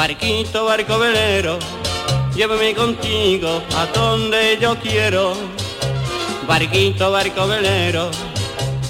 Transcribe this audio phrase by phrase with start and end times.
[0.00, 1.58] Barquito, barco velero,
[2.34, 5.34] llévame contigo a donde yo quiero.
[6.48, 8.10] Barquito, barco velero,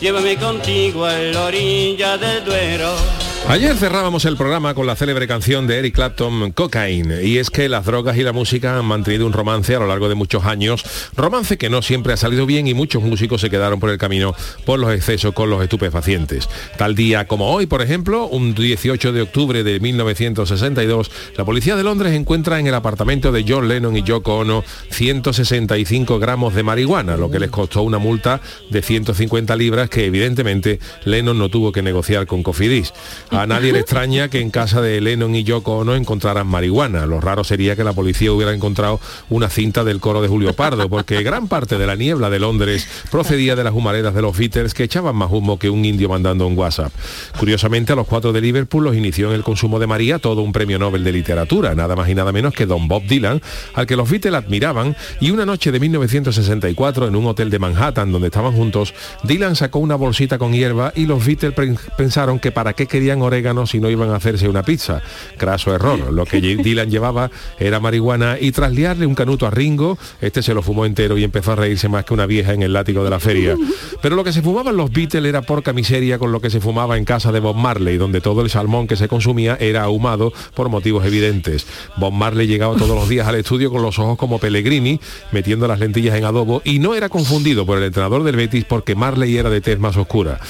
[0.00, 3.19] llévame contigo a la orilla del Duero.
[3.48, 7.68] Ayer cerrábamos el programa con la célebre canción de Eric Clapton, Cocaine, y es que
[7.68, 10.84] las drogas y la música han mantenido un romance a lo largo de muchos años,
[11.16, 14.36] romance que no siempre ha salido bien y muchos músicos se quedaron por el camino
[14.64, 16.48] por los excesos con los estupefacientes.
[16.78, 21.82] Tal día como hoy, por ejemplo, un 18 de octubre de 1962, la policía de
[21.82, 27.16] Londres encuentra en el apartamento de John Lennon y Yoko Ono 165 gramos de marihuana,
[27.16, 31.82] lo que les costó una multa de 150 libras que evidentemente Lennon no tuvo que
[31.82, 32.92] negociar con Cofidis.
[33.30, 37.06] A nadie le extraña que en casa de Lennon y Yoko Ono encontraran marihuana.
[37.06, 40.88] Lo raro sería que la policía hubiera encontrado una cinta del coro de Julio Pardo,
[40.88, 44.74] porque gran parte de la niebla de Londres procedía de las humaredas de los Beatles
[44.74, 46.92] que echaban más humo que un indio mandando un WhatsApp.
[47.38, 50.50] Curiosamente, a los cuatro de Liverpool los inició en el consumo de María todo un
[50.50, 53.40] premio Nobel de literatura, nada más y nada menos que Don Bob Dylan,
[53.74, 58.10] al que los Beatles admiraban, y una noche de 1964 en un hotel de Manhattan
[58.10, 61.54] donde estaban juntos, Dylan sacó una bolsita con hierba y los Beatles
[61.96, 65.02] pensaron que para qué querían orégano si no iban a hacerse una pizza.
[65.36, 66.12] Craso error.
[66.12, 70.54] Lo que Dylan llevaba era marihuana y tras liarle un canuto a Ringo, este se
[70.54, 73.10] lo fumó entero y empezó a reírse más que una vieja en el látigo de
[73.10, 73.56] la feria.
[74.02, 76.96] Pero lo que se fumaban los Beatles era porca miseria con lo que se fumaba
[76.96, 80.68] en casa de Bob Marley, donde todo el salmón que se consumía era ahumado por
[80.68, 81.66] motivos evidentes.
[81.96, 85.00] Bob Marley llegaba todos los días al estudio con los ojos como Pellegrini,
[85.32, 88.94] metiendo las lentillas en adobo y no era confundido por el entrenador del Betis porque
[88.94, 90.40] Marley era de tez más oscura.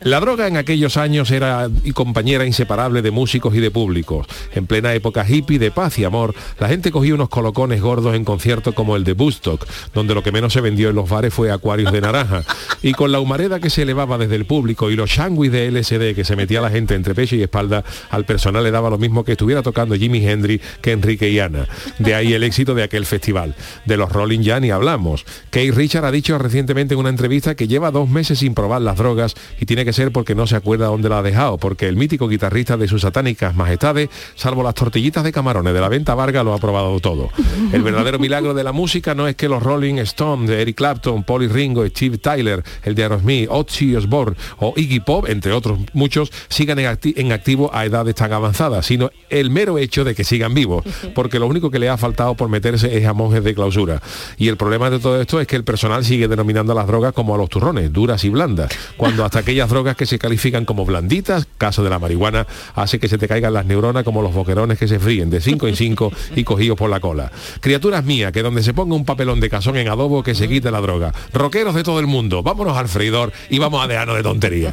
[0.00, 4.26] La droga en aquellos años era y compañera inseparable de músicos y de públicos.
[4.52, 8.24] En plena época hippie de paz y amor, la gente cogía unos colocones gordos en
[8.24, 9.64] conciertos como el de Bustock,
[9.94, 12.42] donde lo que menos se vendió en los bares fue acuarios de naranja.
[12.82, 16.16] Y con la humareda que se elevaba desde el público y los shanguis de LSD
[16.16, 19.22] que se metía la gente entre pecho y espalda, al personal le daba lo mismo
[19.22, 21.68] que estuviera tocando Jimi Hendrix que Enrique y Ana.
[22.00, 23.54] De ahí el éxito de aquel festival.
[23.84, 25.24] De los Rolling ya ni hablamos.
[25.50, 28.96] Kate Richard ha dicho recientemente en una entrevista que lleva dos meses sin probar las
[28.96, 31.96] drogas y tiene que ser porque no se acuerda dónde la ha dejado, porque el
[32.08, 36.42] mítico guitarrista de sus satánicas majestades, salvo las tortillitas de camarones de la venta Varga,
[36.42, 37.28] lo ha probado todo.
[37.70, 41.22] El verdadero milagro de la música no es que los Rolling Stones de Eric Clapton,
[41.22, 46.32] Polly Ringo, Steve Tyler, el de Aerosmith, Ozzy Osbourne o Iggy Pop, entre otros muchos,
[46.48, 50.54] sigan en, en activo a edades tan avanzadas, sino el mero hecho de que sigan
[50.54, 54.00] vivos, porque lo único que le ha faltado por meterse es a monjes de clausura.
[54.38, 57.12] Y el problema de todo esto es que el personal sigue denominando a las drogas
[57.12, 60.86] como a los turrones, duras y blandas, cuando hasta aquellas drogas que se califican como
[60.86, 64.78] blanditas, caso de la marihuana, hace que se te caigan las neuronas como los boquerones
[64.78, 67.30] que se fríen de 5 en 5 y cogidos por la cola.
[67.60, 70.70] Criaturas mías, que donde se ponga un papelón de casón en adobo que se quite
[70.70, 71.12] la droga.
[71.32, 74.72] Roqueros de todo el mundo, vámonos al freidor y vamos a dejarnos de tontería.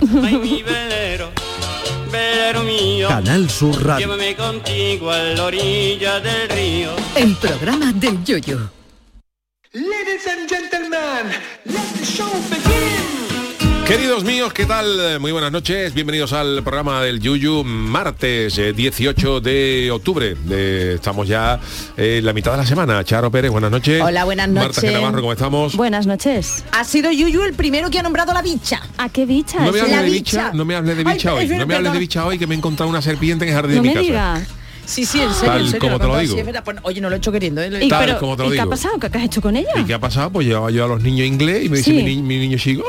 [3.07, 4.07] Canal Sur Radio.
[4.07, 6.92] Llévame contigo a la orilla del río.
[7.16, 8.71] El programa del yoyo.
[9.74, 11.31] Ladies and gentlemen,
[11.66, 13.25] let the show begin.
[13.87, 15.19] Queridos míos, ¿qué tal?
[15.19, 20.35] Muy buenas noches, bienvenidos al programa del Yuyu, martes 18 eh, de octubre.
[20.95, 21.59] estamos ya
[21.95, 23.03] en la mitad de la semana.
[23.03, 24.01] Charo Pérez, buenas noches.
[24.01, 24.83] Hola, buenas noches.
[24.83, 25.75] Marta Navarro, ¿cómo estamos?
[25.75, 26.63] Buenas noches.
[26.71, 28.81] Ha sido Yuyu el primero que ha nombrado la bicha.
[28.97, 29.59] ¿A qué bicha?
[29.63, 31.47] No me hables de bicha, no me hables de bicha hoy.
[31.47, 33.83] no me hables de bicha hoy que me he encontrado una serpiente en el jardín
[33.83, 34.47] de mi casa.
[34.85, 35.71] Sí, sí, en serio.
[35.71, 36.35] Tal como te lo digo.
[36.63, 37.61] Pues, oye, no lo he hecho queriendo.
[37.61, 37.69] ¿eh?
[37.81, 38.99] ¿Y, Tal como te lo ¿y qué ha pasado?
[38.99, 39.69] ¿Qué, has hecho con ella?
[39.77, 40.29] ¿Y qué ha pasado?
[40.29, 42.83] Pues llevaba yo a los niños inglés y me dice mi, niño chico,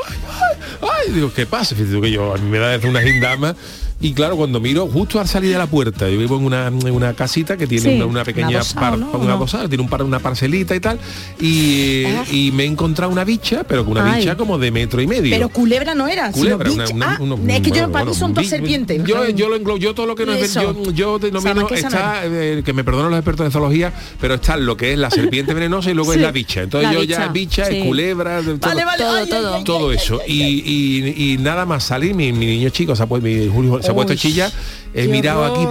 [0.81, 1.75] ay, y digo, ¿qué pasa?
[1.75, 3.55] Fíjate tú que yo, a mí me da desde una gindama
[3.99, 6.91] y claro, cuando miro justo al salir de la puerta, yo vivo en una, en
[6.91, 7.95] una casita que tiene Sí.
[7.95, 9.11] una, una pequeña Una par- ¿no?
[9.11, 9.45] una No.
[9.69, 10.99] tiene un par, una parcelita y tal,
[11.39, 14.19] y, y me he encontrado una bicha, pero con una Ay.
[14.21, 15.31] bicha como de metro y medio.
[15.35, 16.95] Pero culebra no era, Culebra, sino bicha.
[17.01, 17.17] Ah,
[17.47, 19.03] es que yo bueno, para mí bueno, son dos serpientes.
[19.03, 22.61] Yo, yo lo englobo, yo todo lo que no es yo, yo denomino está, eh,
[22.63, 25.89] que me perdonen los expertos de zoología, pero está lo que es la serpiente venenosa
[25.91, 26.61] y luego es Sí, la bicha.
[26.61, 27.77] Entonces la yo ya bicha, bicha, sí.
[27.77, 29.55] es culebra, todo, Vale, vale, Todo, ay, ay, todo.
[29.55, 30.21] ay, todo ay, eso.
[30.27, 33.79] Y, y- y nada más salir, mi, mi niño chico se ha, pu- mi Julio
[33.87, 34.51] se ha puesto chilla,
[34.93, 35.67] he qué mirado aquí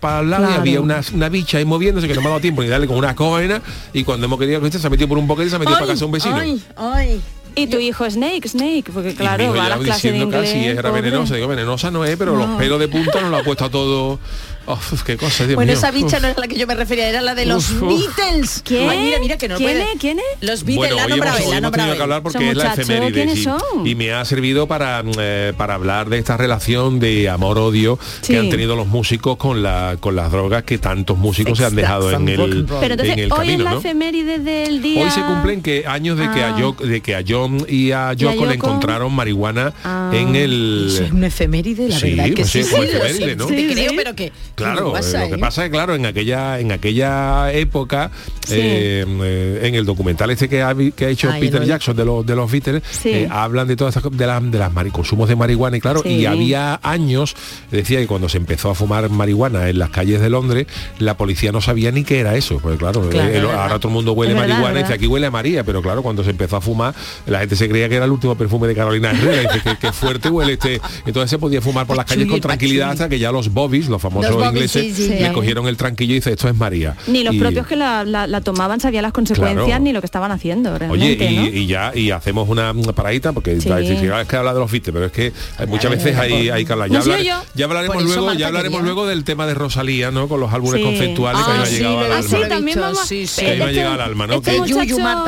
[0.00, 2.40] para el lado y había una, una bicha ahí moviéndose que no me ha dado
[2.40, 3.62] tiempo ni darle con una coena
[3.92, 5.76] y cuando hemos querido que se ha metido por un boquete y se ha metido
[5.76, 6.36] ay, para casa un vecino.
[6.36, 7.20] Ay, ay.
[7.54, 10.52] Y tu hijo Snake, Snake, porque claro, va a ya las clases de diciendo inglés.
[10.52, 11.34] casi era venenosa.
[11.34, 14.18] Digo, venenosa no es, pero los pelos de punta nos lo ha puesto a todo.
[14.66, 15.78] Uf, qué cosa, Dios Bueno, mío.
[15.78, 16.22] esa bicha Uf.
[16.22, 17.88] no era la que yo me refería, era la de los Uf, uf.
[18.16, 18.62] Beatles.
[18.64, 18.88] ¿Quién?
[18.88, 19.82] Ay, mira, mira, que no ¿Quién puede.
[19.92, 19.98] es?
[19.98, 20.24] ¿Quién es?
[20.48, 22.74] Los Beatles, Bueno, la hoy hemos, hoy la hemos tenido que hablar porque es la
[22.74, 23.44] efeméride ¿quiénes sí.
[23.44, 23.86] son?
[23.86, 28.32] y me ha servido para, eh, para hablar de esta relación de amor-odio Sí.
[28.34, 31.74] que han tenido los músicos con, la, con las drogas que tantos músicos se han
[31.74, 32.66] dejado drugs en el.
[32.66, 33.78] Pero entonces, en el hoy camino, es la ¿no?
[33.78, 35.02] efeméride del día.
[35.04, 36.56] Hoy se cumplen que años de que, a Ah.
[36.60, 38.66] Yo- de que a John y a Yoko le Yoko.
[38.68, 40.10] encontraron marihuana Ah.
[40.14, 40.86] en el...
[40.92, 43.46] Eso es una efeméride, la Sí, verdad es que pues sí, sí, sí, ¿no?
[43.46, 43.96] te Sí, creo, sí.
[43.96, 48.10] pero que Claro, ¿qué pasa, lo que pasa es claro, en aquella en aquella época,
[48.46, 48.56] Sí.
[48.58, 51.64] eh, en el documental este que ha, que ha hecho Ay, Peter.
[51.64, 53.10] Jackson de los de los Beatles, Sí.
[53.10, 56.08] eh, hablan de todas estas de, las de las consumos de marihuana y claro, Sí.
[56.10, 57.36] y había años,
[57.70, 60.66] decía que cuando se empezó a fumar marihuana en las calles de Londres,
[60.98, 63.94] la policía no sabía ni qué era eso, pues claro, Claro, eh, ahora todo el
[63.94, 66.56] mundo huele verdad, marihuana y dice aquí huele a María, pero claro, cuando se empezó
[66.56, 66.94] a fumar,
[67.26, 69.76] la gente se creía que era el último perfume de Carolina Herrera, y dice que,
[69.76, 73.18] que fuerte huele este, entonces se podía fumar por las calles con tranquilidad hasta que
[73.18, 75.32] ya los bobbies, los famosos Los ingleses, sí, sí, le sí.
[75.32, 76.96] cogieron el tranquillo y dice esto es María.
[77.06, 79.82] Ni los Y- propios que la, la- la tomaban sabían las consecuencias Claro.
[79.84, 81.46] ni lo que estaban haciendo Oye, y, ¿no?
[81.46, 84.70] y ya y hacemos una, una paradita porque a "Ah, es que habla de los
[84.70, 86.90] fites, pero es que hay- muchas veces hay, hay que hablar.
[86.90, 88.92] Ya, hablar- hablaremos luego, Marta ya hablaremos quería.
[88.94, 90.28] luego del tema de Rosalía, ¿no?
[90.28, 90.84] Con los álbumes Sí.
[90.84, 93.10] conceptuales que Ah, me ha sí, llegado lo al he Ah, también vamos.
[93.12, 94.34] estos- llegado al alma, ¿no?
[94.34, 94.76] estos muchachos,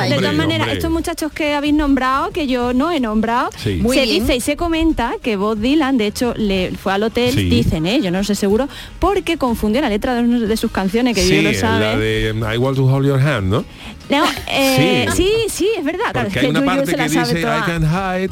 [0.08, 3.70] de todas maneras, estos muchachos que habéis nombrado, que yo no he nombrado, se
[4.06, 7.44] dice y se comenta que Bob Dylan, de hecho, le fue al hotel, Sí.
[7.48, 8.00] dicen, ¿eh?
[8.02, 8.68] yo no sé seguro,
[9.02, 11.80] porque confundió la letra de, sus canciones, que sí, yo lo sabe.
[11.80, 13.64] la de I want to hold your hand, ¿no?
[14.12, 15.22] No, eh, Sí.
[15.22, 15.32] sí.
[15.48, 16.12] sí, es verdad.
[16.12, 18.28] claro, Porque es hay una Yuyu parte que dice I can hide, I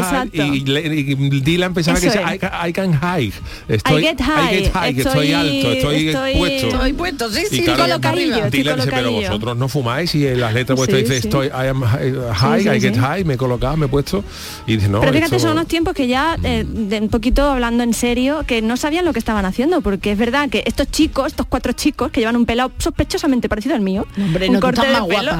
[0.00, 2.36] can hide y, y Dylan pensaba que Eso decía es.
[2.36, 3.32] I can, I can hide.
[3.68, 6.66] Estoy, I get high, I get high, que estoy, estoy- alto, estoy, estoy- puesto.
[6.68, 8.36] Estoy puesto, sí, Y sí, claro, arriba.
[8.38, 9.28] estoy Dylan dice, pero colocadillo".
[9.28, 11.28] vosotros no fumáis y en las letras vuestras Sí, dice sí.
[11.28, 13.00] estoy I am high, Sí, sí, I get sí.
[13.00, 14.24] high, me he colocado, me he puesto
[14.66, 15.00] y dice no.
[15.00, 18.44] Pero fíjate, esto- son unos tiempos que ya, eh, de un poquito hablando en serio,
[18.46, 21.72] que no sabían lo que estaban haciendo, porque es verdad que estos chicos, estos cuatro
[21.72, 24.92] chicos, que llevan un pelo sospechosamente parecido al mío, Hombre, un no, corte de
[25.24, 25.38] pelo,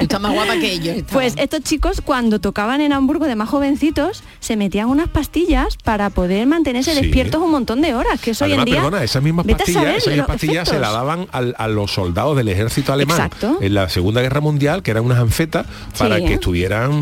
[0.00, 0.96] estás más guapa que ellos.
[1.12, 6.10] Pues estos chicos cuando tocaban en Hamburgo de más jovencitos se metían unas pastillas para
[6.10, 7.00] poder mantenerse Sí.
[7.02, 8.82] despiertos un montón de horas, que eso Además, hoy en día...
[8.82, 10.80] perdona, esas mismas pastillas, saber esas pastillas se efectos.
[10.80, 13.58] la daban al- a los soldados del ejército alemán Exacto.
[13.60, 15.66] en la Segunda Guerra Mundial, que eran unas anfetas
[15.98, 16.24] para Sí.
[16.26, 16.92] que estuvieran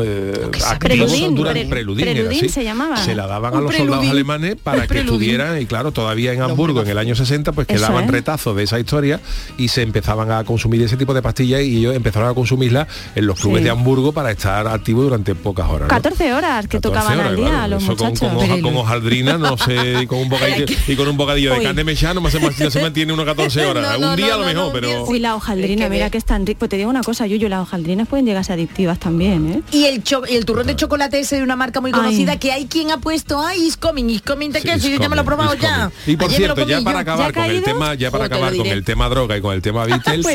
[0.00, 2.48] eh, que sea activos Preludín, durante pre- preludín, era preludín así.
[2.48, 2.96] se llamaba.
[2.98, 5.14] Se la daban a los soldados alemanes para Un que preludín.
[5.14, 8.10] estuvieran, y claro, todavía en Hamburgo en el año 60, pues Eso quedaban es.
[8.10, 9.20] retazos de esa historia
[9.58, 13.26] y se empezaban a consumir ese tipo de pastillas y ellos empezaron a consumirlas en
[13.26, 13.64] los clubes Sí.
[13.64, 15.82] de Hamburgo para estar activos durante pocas horas.
[15.82, 15.88] ¿no?
[15.88, 17.68] 14 horas que 14 tocaban horas, al día claro.
[17.68, 18.32] los Eso con- muchachos.
[18.34, 21.62] Con, hoja- con hojaldrina, no sé, y con un bocadillo, y con un bocadillo de
[21.62, 23.86] carne mechada no, se, no se mantiene uno 14 horas.
[23.96, 25.04] No, no, un día no, a lo mejor, pero...
[25.04, 26.58] Uy, la hojaldrina, que mira que es tan rico.
[26.60, 29.62] Pues te digo una cosa, Yuyu, las hojaldrinas pueden llegar a ser adictivas también, ¿eh?
[29.70, 32.38] Y el, cho- y el turrón de chocolate ese de una marca muy conocida Ay.
[32.38, 35.00] que hay quien ha puesto, ay, is coming, is coming de Sí, queso, it's yo
[35.02, 35.90] ya me lo he probado ya.
[36.06, 38.66] Y por cierto, ya para acabar ¿Ya ha con el tema, ya para acabar con
[38.66, 40.26] el tema droga y con el tema Beatles,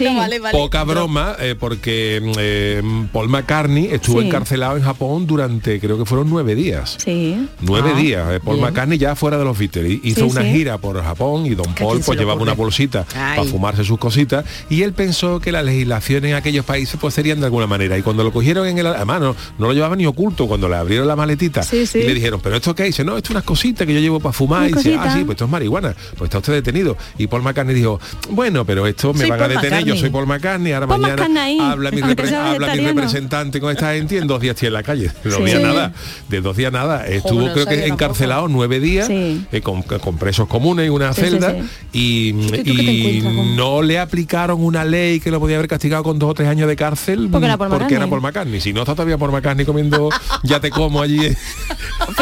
[0.51, 4.27] poca broma, eh, porque eh, Paul McCartney estuvo Sí.
[4.27, 6.95] encarcelado en Japón durante, creo que fueron nueve días.
[7.03, 7.47] Sí.
[7.61, 8.67] Nueve Ah, días, eh, Paul bien.
[8.67, 9.99] McCartney ya fuera de los Beatles.
[10.03, 10.51] Hizo Sí, una sí.
[10.51, 13.37] gira por Japón y Don ¿A Paul pues le llevaba una bolsita Ay.
[13.39, 17.39] para fumarse sus cositas y él pensó que la legislación en aquellos países pues serían
[17.39, 17.97] de alguna manera.
[17.97, 20.75] Y cuando lo cogieron en el además no, no lo llevaba ni oculto, cuando le
[20.75, 23.87] abrieron la maletita y le dijeron, pero esto qué dice, no, esto es unas cositas
[23.87, 26.37] que yo llevo para fumar y dice, ah sí, pues esto es marihuana, pues está
[26.37, 26.95] usted detenido.
[27.17, 30.27] Y Paul McCartney dijo, bueno, pero esto me Soy van a detener, yo soy Paul
[30.27, 34.27] McCartney, ahora Paul mañana McCartney, habla mi, repre- habla representante con esta gente y en
[34.27, 35.11] dos días estoy en la calle.
[35.23, 35.41] No Sí.
[35.41, 35.93] había nada,
[36.29, 37.05] de dos días nada.
[37.07, 37.93] Estuvo creo que tampoco.
[37.93, 39.45] encarcelado nueve días Sí.
[39.51, 41.69] eh, con, con presos comunes y una Sí, celda sí.
[41.93, 45.57] y, ¿tú qué te y encuentras con- no le aplicaron una ley que lo podía
[45.57, 48.59] haber castigado con dos o tres años de cárcel Porque era Paul porque era McCartney.
[48.61, 50.09] Si no está todavía Paul McCartney comiendo
[50.43, 51.37] ya te como allí en,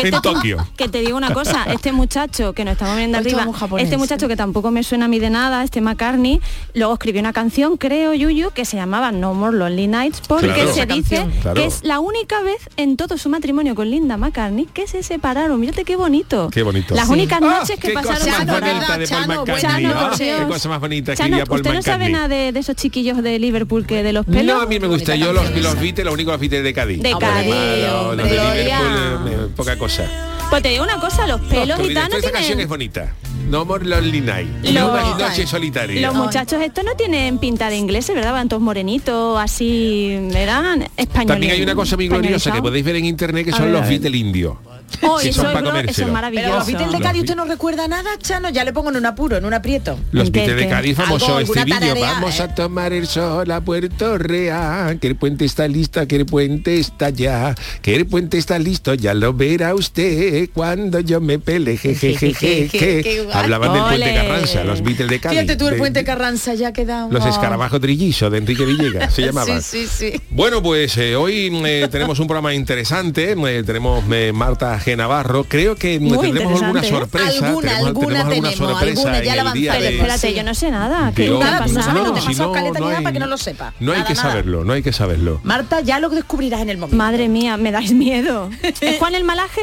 [0.04, 0.68] en Tokio.
[0.78, 3.86] Que te digo una cosa, este muchacho que nos estamos viendo arriba, es un japonés,
[3.86, 6.42] este muchacho que tampoco me suena a mí de nada, este McCartney,
[6.74, 10.74] luego escribió una canción, creo, Yuyu, que se llamaba No More Lonely Nights porque Claro.
[10.74, 11.26] se dice.
[11.42, 11.56] Claro.
[11.60, 15.60] que es la única vez en todo su matrimonio con Linda McCartney que se separaron.
[15.60, 16.50] Mírate qué bonito.
[16.52, 16.94] Qué bonito.
[16.96, 17.14] Las Sí.
[17.14, 18.68] únicas Ah, noches que pasaron Chano, ¿verdad?
[18.80, 19.62] de Paul Chano, McCartney.
[19.62, 20.46] Chano, Ah, por qué Dios.
[20.48, 23.40] cosa más bonita Chano, escribía Paul ¿usted no sabe nada de, de esos chiquillos de
[23.40, 24.44] Liverpool que de los pelos?
[24.56, 25.16] No, a mí me gusta.
[25.16, 25.76] Yo los, los
[26.14, 27.02] único los de Cádiz.
[27.02, 28.64] De Cádiz, los- de hombre.
[28.64, 30.04] Liverpool, eh, poca cosa.
[30.50, 33.14] Pues te digo una cosa, los pelos No, gitanos esta canción es bonita.
[33.50, 34.48] No More Lonely Night.
[34.64, 36.02] Los- No noche solitaria.
[36.08, 38.34] Los muchachos estos no tienen pinta de ingleses, ¿verdad?
[38.34, 41.28] Van todos morenitos, así, eran españoles.
[41.28, 43.88] También hay una cosa muy gloriosa que podéis ver en internet que son ver, los.
[43.88, 44.56] Beatles indios.
[45.02, 46.46] Oh, que eso, son es para bro- eso es maravilloso.
[46.48, 48.50] Pero los Beatles de Cádiz, ¿usted no recuerda nada, Chano?
[48.50, 49.98] Ya le pongo en un apuro, en un aprieto.
[50.12, 50.68] Los ¿Qué, Beatles de?
[50.70, 51.80] Cádiz, famoso estribillo.
[51.80, 52.44] tarareada, Vamos ¿eh?
[52.44, 55.00] a tomar el sol a Puerto Real.
[55.00, 57.56] Que el puente está listo, que el puente está ya.
[57.82, 61.78] Que el puente está listo, ya lo verá usted cuando yo me pele.
[61.78, 63.02] Je, je, je, je, je.
[63.04, 63.38] Qué guay.
[63.38, 64.14] Hablaban del puente.
[64.14, 65.40] Carranza, los Beatles de Cádiz.
[65.40, 67.10] Fíjate tú, el puente Carranza ya ha quedado.
[67.12, 67.30] Los Oh.
[67.30, 69.62] escarabajos trillizos de Enrique Villegas, se llamaba.
[69.62, 70.22] Sí, sí, sí.
[70.32, 73.34] Bueno, pues eh, hoy eh, tenemos un programa interesante.
[73.38, 74.96] eh, tenemos eh, Marta G.
[74.98, 75.44] Navarro.
[75.46, 76.90] Creo que Muy tendremos alguna ¿eh?
[76.90, 77.48] sorpresa.
[77.48, 79.96] Alguna, tenemos, alguna tenemos alguna tenemos, sorpresa alguna, ya en la el día de...
[79.96, 80.34] Espérate, Sí.
[80.36, 81.12] yo no sé nada.
[81.16, 83.74] ¿Qué Nada, no no te si no ni nada hay- para que no lo sepa.
[83.80, 84.30] No hay Nada, que nada.
[84.30, 85.40] saberlo, no hay que saberlo.
[85.44, 86.98] Marta, ya lo descubrirás en el momento.
[86.98, 88.50] Madre mía, me dais miedo.
[88.82, 89.62] ¿Es Juan el malaje?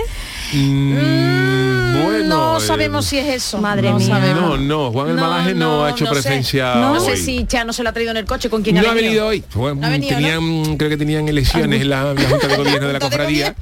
[0.53, 0.95] Mm,
[2.07, 3.59] bueno, no eh, sabemos si es eso.
[3.59, 4.07] Madre no mía.
[4.09, 4.41] sabemos.
[4.43, 6.13] No, no, Juan el Malaje no, ha hecho sé.
[6.13, 7.01] presencia No, hoy.
[7.01, 8.95] sé si Chano se lo ha traído en el coche con quien no ha ha
[8.95, 9.43] venido hoy.
[9.55, 12.87] Bueno, No ha venido, tenían, creo que tenían elecciones en la, la Junta de Gobierno
[12.87, 13.55] de la Cofradía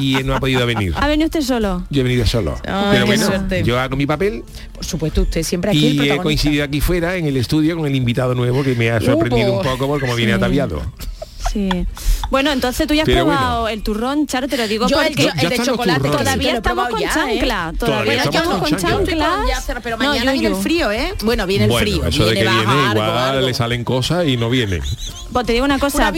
[0.00, 0.94] y no ha podido venir.
[0.96, 1.84] ¿Ha venido usted solo?
[1.90, 2.56] Yo he venido solo.
[2.66, 3.62] Ay, Pero bueno, suerte.
[3.62, 4.42] yo hago mi papel
[4.74, 7.86] Por supuesto, usted siempre aquí el y he coincidido aquí fuera en el estudio con
[7.86, 10.36] el invitado nuevo que me ha sorprendido Uh, un poco por cómo viene sí.
[10.36, 10.82] ataviado.
[11.52, 11.68] Sí.
[12.30, 13.68] Bueno, entonces tú ya has Pero probado bueno.
[13.74, 16.18] el turrón, Charo, te lo digo Yo el, porque yo- el de chocolate turrones.
[16.24, 17.10] todavía estamos con ya, ¿eh?
[17.14, 17.72] chancla.
[17.78, 19.74] Todavía Todavía estamos con chanclas.
[19.82, 21.14] pero- mañana viene el frío, ¿eh?
[21.22, 22.04] Bueno, viene el frío.
[22.06, 23.46] eso de que baja viene, igual algo.
[23.46, 24.80] le salen cosas y no viene.
[25.32, 26.12] Pues te digo una cosa,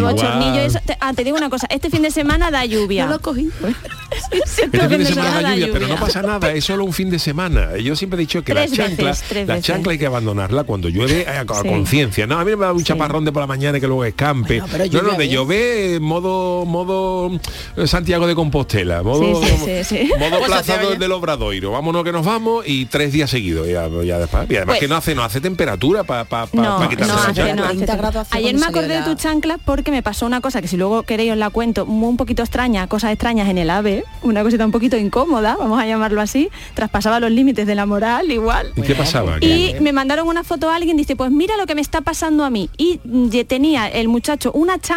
[0.00, 3.06] bochornillo eso- ah, te digo una cosa, este fin de semana da lluvia.
[3.06, 3.50] No lo cogido.
[3.68, 3.74] ¿eh?
[4.30, 7.10] Este Este fin de semana da lluvia, pero no pasa nada, es solo un fin
[7.10, 7.76] de semana.
[7.78, 9.14] Yo siempre he dicho que la chancla,
[9.46, 12.26] la chancla hay que abandonarla cuando llueve eh, a, conciencia.
[12.26, 14.62] No, a mí me da un chaparrón de por la mañana que luego escampe.
[15.06, 17.30] No, no, de llover modo modo
[17.76, 20.10] eh, Santiago de Compostela, modo, Sí, sí, sí, sí.
[20.18, 21.70] modo Pues plaza del- del Obradoiro.
[21.72, 24.50] Vámonos que nos vamos y tres días seguidos ya, ya después.
[24.50, 27.12] Y además Pues- que no hace no hace temperatura para pa, pa- No, pa quitarse
[27.12, 27.54] no la hace, chancla.
[27.54, 27.74] no hace.
[27.76, 30.60] 30 grados hace Ayer me acordé de la- tu chancla porque me pasó una cosa
[30.62, 33.70] que si luego queréis os la cuento, muy un poquito extraña, cosas extrañas en el
[33.70, 37.86] AVE, una cosita un poquito incómoda, vamos a llamarlo así, traspasaba los límites de la
[37.86, 38.72] moral igual.
[38.76, 39.36] ¿Y qué pasaba?
[39.40, 42.44] Y me mandaron una foto a alguien, dice, pues mira lo que me está pasando
[42.44, 42.70] a mí.
[42.76, 44.93] Y mm, tenía el muchacho una chancla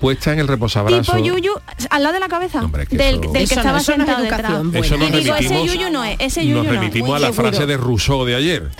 [0.00, 1.52] Puesta en el tipo yuyu
[1.90, 3.72] al lado de la cabeza Hombre, es que del, eso- del que Eso no, estaba
[3.72, 4.52] no es sentado detrás.
[4.64, 4.78] buena.
[4.78, 6.72] Eso Y digo, ese yuyu no es, ese yuyu nos no.
[6.72, 7.48] remitimos a la seguro.
[7.48, 8.70] frase de Rousseau de ayer.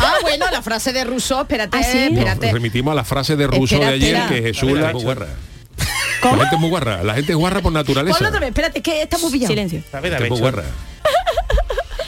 [0.00, 1.98] Ah, bueno, la frase de Rousseau, espérate, ¿Ah, sí?
[2.10, 2.52] Nos espérate.
[2.52, 4.28] remitimos a la frase de Rousseau Espera, de ayer espera.
[4.28, 8.16] que Jesús la, gente es muy guarra, la gente es guarra por naturaleza.
[8.18, 9.48] Ponlo otra vez, espérate, que está muy pillado.
[9.48, 9.82] Silencio.
[9.92, 10.64] La gente es muy guarra.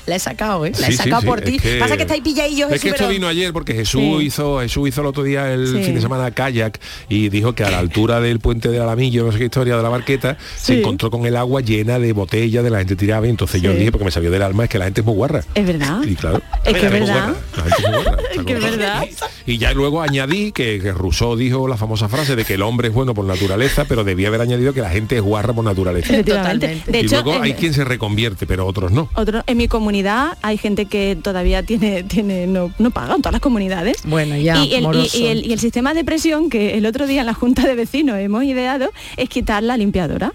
[0.08, 0.72] La he sacado, ¿eh?
[0.80, 1.58] La he sí, sacado sí, por ti.
[1.58, 4.26] que- Pasa que estáis pilladillos, Es que esto pero- vino ayer porque Jesús Sí.
[4.26, 5.82] hizo Jesús hizo el otro día el Sí.
[5.84, 9.32] fin de semana kayak y dijo que a la altura del puente del Alamillo, no
[9.32, 12.70] sé qué historia de la barqueta, se encontró con el agua llena de botellas de
[12.70, 14.86] la gente tiraba y entonces yo dije porque me salió del alma es que la
[14.86, 15.44] gente es muy guarra.
[15.54, 16.02] Es verdad.
[16.02, 16.40] Y claro.
[16.64, 17.24] Es que es la gente muy verdad.
[17.24, 19.04] guarra, la gente es muy guarra, Es que es verdad.
[19.46, 22.88] Y ya luego añadí que, que Rousseau dijo la famosa frase de que el hombre
[22.88, 26.14] es bueno por naturaleza, pero debía haber añadido que la gente es guarra por naturaleza.
[26.22, 26.90] Totalmente.
[26.90, 29.08] De y hecho, luego hay en- quien se reconvierte, pero otros no.
[29.14, 33.40] Otro, en mi comunidad hay gente que todavía tiene, tiene no, no pagan todas las
[33.40, 33.98] comunidades.
[34.04, 37.20] Bueno, ya, Y el, y- el- y el sistema de presión que el otro día
[37.20, 40.32] en la Junta de Vecinos hemos ideado es quitar la limpiadora.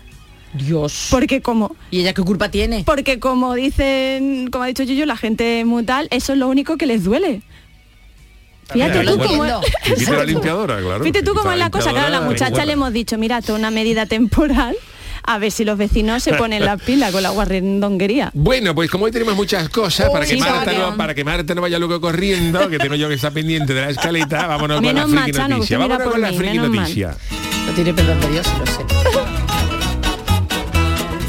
[0.54, 1.08] Dios.
[1.10, 2.84] Porque como, ¿Y ella qué culpa tiene?
[2.86, 6.48] porque como dicen, como ha dicho Yuyu, la gente es muy tal, eso es lo
[6.48, 7.42] único que les duele.
[8.72, 9.44] Fíjate tú cómo.
[11.04, 12.66] Fíjate tú cómo es la cosa, claro, a la muchacha bueno.
[12.66, 14.76] le hemos dicho, mira, esto es una medida temporal,
[15.24, 18.32] a ver si los vecinos se ponen la pila con la guarrendonguería.
[18.34, 21.56] Bueno, pues como hoy tenemos muchas cosas, para, que sí, Marta no, para que Marta
[21.56, 24.86] no vaya luego corriendo, que tengo yo que estar pendiente de la escaleta, vámonos con
[24.86, 25.78] la Menos mal, friki Chano, noticia.
[25.78, 26.80] Vámonos con la mí, friki menos mal.
[26.82, 27.16] noticia.
[27.66, 28.82] No tiene perdón de Dios, lo sé.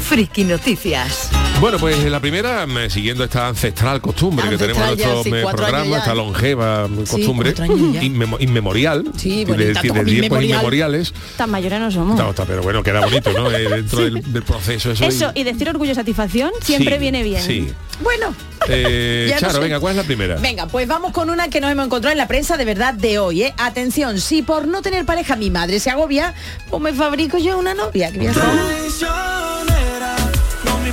[0.01, 1.29] Friki Noticias.
[1.61, 5.97] Bueno, pues la primera, mm, siguiendo esta ancestral costumbre que tenemos en nuestro sí, programa,
[5.97, 10.49] esta longeva mm, Sí, costumbre, inmemo- inmemorial, Sí, de, bonita, de como tiempos inmemorial.
[10.51, 11.13] inmemoriales.
[11.37, 12.19] Tan mayores no somos.
[12.29, 13.49] Está, pero bueno, queda bonito, ¿no?
[13.49, 15.05] Eh, dentro del, del proceso eso.
[15.05, 17.41] Eso, y decir orgullo y satisfacción siempre Sí, viene bien.
[17.41, 17.67] Sí.
[18.03, 18.35] Bueno.
[18.67, 19.59] Eh, no Charo, sé.
[19.59, 20.35] venga, ¿cuál es la primera?
[20.35, 23.17] Venga, pues vamos con una que nos hemos encontrado en la prensa de verdad de
[23.17, 23.53] hoy, ¿eh?
[23.57, 26.33] Atención, si por no tener pareja mi madre se agobia,
[26.69, 28.11] pues me fabrico yo una novia.
[28.11, 28.33] que voy a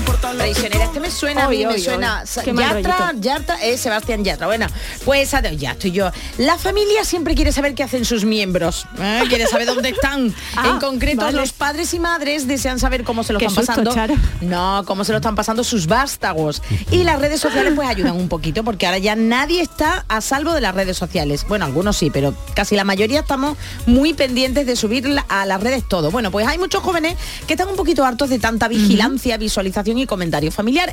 [0.04, 2.22] Traicionera Este me suena, a Oy, mí me suena.
[2.22, 3.14] Yatra.
[3.18, 4.46] Yatra, es Sebastián Yatra.
[4.46, 4.66] Bueno,
[5.06, 6.10] pues adiós, ya estoy yo.
[6.36, 8.86] La familia siempre quiere saber qué hacen sus miembros.
[9.00, 9.22] ¿eh?
[9.30, 10.34] Quiere saber dónde están.
[10.54, 11.38] Ah, en concreto, vale.
[11.38, 13.94] los padres y madres desean saber cómo se lo Qué están susto, pasando.
[13.94, 14.14] Charo.
[14.42, 16.62] No, cómo se lo están pasando sus vástagos.
[16.90, 20.52] Y las redes sociales pues ayudan un poquito, porque ahora ya nadie está a salvo
[20.52, 21.46] de las redes sociales.
[21.48, 23.56] Bueno, algunos sí, pero casi la mayoría estamos
[23.86, 26.10] muy pendientes de subir a las redes todo.
[26.10, 30.06] Bueno, pues hay muchos jóvenes que están un poquito hartos de tanta vigilancia, visualización y
[30.06, 30.52] comentario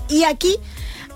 [0.10, 0.56] Y aquí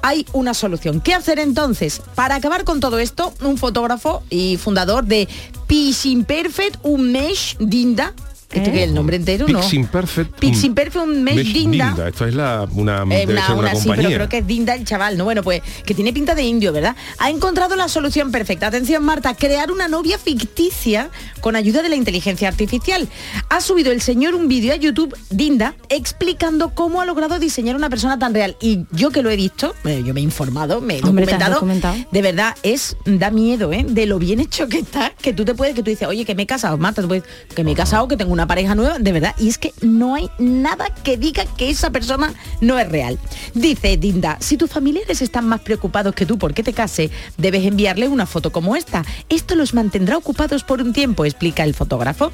[0.02, 1.02] hay una solución.
[1.02, 2.02] ¿Qué hacer entonces?
[2.16, 5.28] Para acabar con todo esto, un fotógrafo y fundador de
[5.68, 8.14] Piximperfect Umesh Dinda.
[8.54, 8.74] ¿Esto ¿Eh?
[8.74, 9.48] qué es el nombre entero?
[9.48, 9.60] no.
[9.62, 11.96] Piximperfect Piximperfect Umesh Mesh Dinda.
[12.08, 14.48] Esto es la, una, Eh, debe una- ser una, una sí, pero creo que es
[14.48, 15.24] Dinda el chaval, ¿no?
[15.24, 16.96] Bueno, pues que tiene pinta de indio, ¿verdad?
[17.18, 18.68] Ha encontrado la solución perfecta.
[18.68, 21.10] Atención, Marta, crear una novia ficticia
[21.42, 23.08] con ayuda de la inteligencia artificial.
[23.50, 27.90] Ha subido el señor un vídeo a YouTube, Dinda, explicando cómo ha logrado diseñar una
[27.90, 28.56] persona tan real.
[28.62, 31.54] Y yo que lo he visto, eh, yo me he informado, me he Hombre, documentado,
[31.56, 31.96] documentado.
[32.12, 33.86] de verdad es da miedo ¿eh?
[33.88, 36.36] de lo bien hecho que está que tú te puedes que tú dices oye que
[36.36, 37.24] me he casado Marta tú puedes,
[37.56, 40.16] que me he casado que tengo una pareja nueva de verdad y es que no
[40.16, 43.20] hay nada que diga que esa persona no es real.
[43.54, 48.08] Dice Dinda si tus familiares están más preocupados que tú porque te case debes enviarle
[48.08, 49.06] una foto como esta.
[49.30, 52.32] Esto los mantendrá ocupados por un tiempo explica el fotógrafo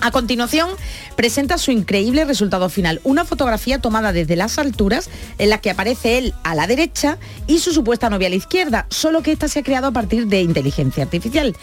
[0.00, 0.70] a continuación,
[1.16, 6.18] presenta su increíble resultado final, una fotografía tomada desde las alturas en la que aparece
[6.18, 9.60] él a la derecha y su supuesta novia a la izquierda, solo que esta se
[9.60, 11.56] ha creado a partir de inteligencia artificial.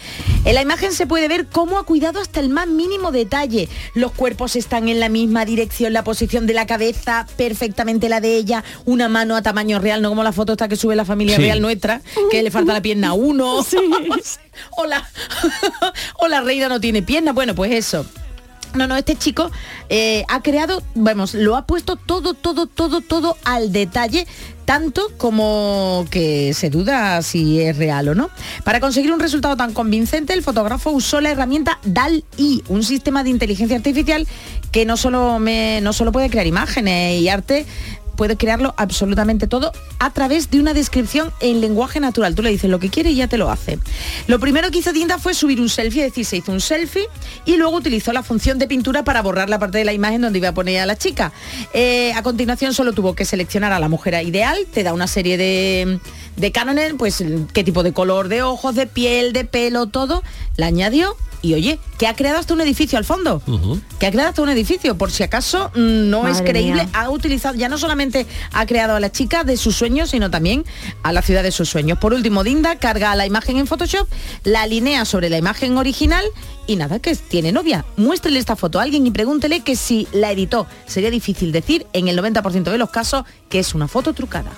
[0.44, 3.68] En la imagen se puede ver cómo ha cuidado hasta el más mínimo detalle.
[3.94, 8.36] Los cuerpos están en la misma dirección, la posición de la cabeza perfectamente la de
[8.36, 11.36] ella, una mano a tamaño real, no como la foto esta que sube la familia
[11.36, 11.42] Sí.
[11.42, 12.00] real nuestra,
[12.30, 13.58] que le falta la pierna a uno.
[14.76, 15.08] o, la,
[16.18, 17.32] o la reina no tiene pierna.
[17.32, 18.06] Bueno, pues eso.
[18.74, 19.52] No, no, este chico
[19.88, 24.26] eh, ha creado, vamos, lo ha puesto todo, todo, todo, todo al detalle,
[24.64, 28.30] tanto como que se duda si es real o no.
[28.64, 33.30] Para conseguir un resultado tan convincente, el fotógrafo usó la herramienta DAL-I, un sistema de
[33.30, 34.26] inteligencia artificial
[34.72, 37.66] que no solo, no solo puede crear imágenes y arte,
[38.16, 42.34] puede crearlo absolutamente todo a través de una descripción en lenguaje natural.
[42.34, 43.78] Tú le dices lo que quiere y ya te lo hace.
[44.26, 47.08] Lo primero que hizo Dinda fue subir un selfie, es decir, se hizo un selfie
[47.44, 50.38] y luego utilizó la función de pintura para borrar la parte de la imagen donde
[50.38, 51.32] iba a poner a la chica.
[51.72, 55.36] Eh, a continuación solo tuvo que seleccionar a la mujer ideal, te da una serie
[55.36, 55.98] de,
[56.36, 57.22] de cánones, pues
[57.52, 60.22] qué tipo de color de ojos, de piel, de pelo, todo,
[60.56, 63.42] la añadió y oye, que ha creado hasta un edificio al fondo.
[63.98, 64.96] Que ha creado hasta un edificio.
[64.96, 66.88] Por si acaso mm, no es creíble, mía.
[66.94, 70.64] ha utilizado, ya no solamente ha creado a la chica de sus sueños, sino también
[71.02, 71.98] a la ciudad de sus sueños.
[71.98, 74.08] Por último, Dinda carga la imagen en Photoshop,
[74.42, 76.24] la alinea sobre la imagen original
[76.66, 77.84] y nada, que tiene novia.
[77.98, 80.66] Muéstrele esta foto a alguien y pregúntele que si la editó.
[80.86, 84.50] Sería difícil decir en el 90% de los casos que es una foto trucada.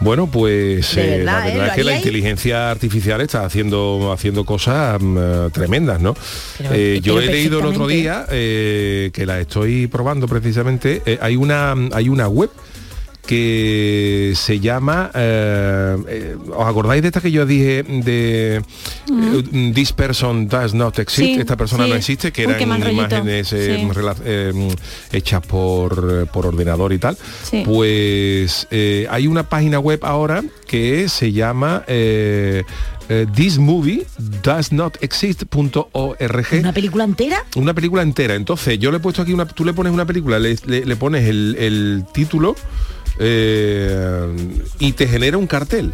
[0.00, 1.52] Bueno, pues eh, verdad, la ¿eh?
[1.52, 6.14] verdad ¿Lo es que la inteligencia artificial está haciendo haciendo cosas mm, eh, tremendas, ¿no?
[6.58, 11.02] Pero- Eh, yo he leído el otro día eh, que la estoy probando precisamente.
[11.06, 12.50] eh, hay una hay una web
[13.28, 19.92] que se llama eh, eh, ¿os acordáis de esta que yo dije de eh, this
[19.92, 21.90] person does not exist Sí, esta persona sí.
[21.90, 24.00] no existe que Uy, eran imágenes eh, Sí.
[24.24, 24.68] eh,
[25.12, 27.62] hechas por, por ordenador y tal Sí.
[27.66, 32.64] pues eh, hay una página web ahora que se llama eh,
[33.10, 34.06] eh, this movie
[34.42, 37.44] does not exist.org ¿Una película entera?
[37.56, 38.34] una película entera.
[38.34, 39.46] Entonces, yo le he puesto aquí una.
[39.46, 42.54] Tú le pones una película, le, le- le pones el, el título
[43.18, 44.26] eh,
[44.78, 45.92] y te genera un cartel.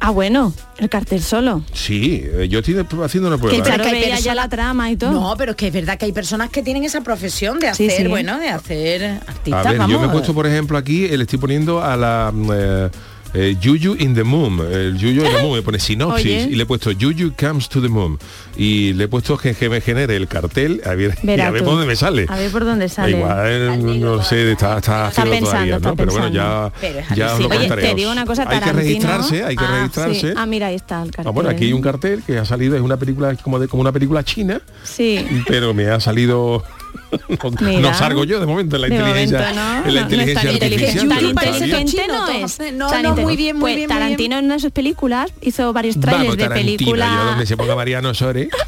[0.00, 1.64] Ah, bueno, el cartel solo.
[1.72, 3.64] Sí, eh, yo estoy haciendo una Que prueba.
[3.64, 5.12] Pero Claro, que hay ya la trama y todo.
[5.12, 7.90] No, pero es que es verdad que hay personas que tienen esa profesión de hacer,
[8.02, 8.06] sí.
[8.08, 9.92] bueno, de hacer A artistas, ver, vamos.
[9.92, 12.30] yo me he puesto, por ejemplo, aquí, eh, le estoy poniendo a la...
[12.34, 12.90] mm, eh,
[13.34, 16.48] eh, Yuyu in the Moon, el Yuyu in the Moon, me pone sinopsis Oye.
[16.50, 18.18] y le he puesto Yuyu comes to the moon
[18.56, 21.64] y le he puesto que, que me genere el cartel, a ver, y a ver
[21.64, 22.26] por dónde me sale.
[22.28, 23.16] A ver por dónde sale.
[23.18, 25.96] Igual, eh, no sé, está, está, haciendo pensando, todavía, está ¿no?
[25.96, 27.48] Pero bueno, ya, Pero ya os lo.
[27.48, 27.82] Oye, contaré.
[27.82, 28.82] te digo una cosa, Hay que Tarantino.
[28.82, 30.20] registrarse, hay que Ah, registrarse.
[30.20, 30.34] sí.
[30.36, 31.26] Ah, mira, ahí está el cartel.
[31.28, 33.80] Ah, bueno, aquí hay un cartel que ha salido, es una película como de como
[33.80, 35.24] una película china, Sí.
[35.48, 36.62] pero me ha salido
[37.80, 39.88] no, salgo yo de momento en la De inteligencia momento, ¿no?
[39.88, 40.86] en la No, no es inteligencia tan inteligente.
[40.86, 41.08] artificial.
[41.08, 43.02] Tan pero todavía- inteligente no es.
[43.04, 45.98] no, muy bien, muy Pues bien, muy Tarantino en una de sus películas hizo varios
[46.00, 47.10] trailers Vamos, de películas.
[47.16, 48.48] yo donde se ponga Mariano Sore.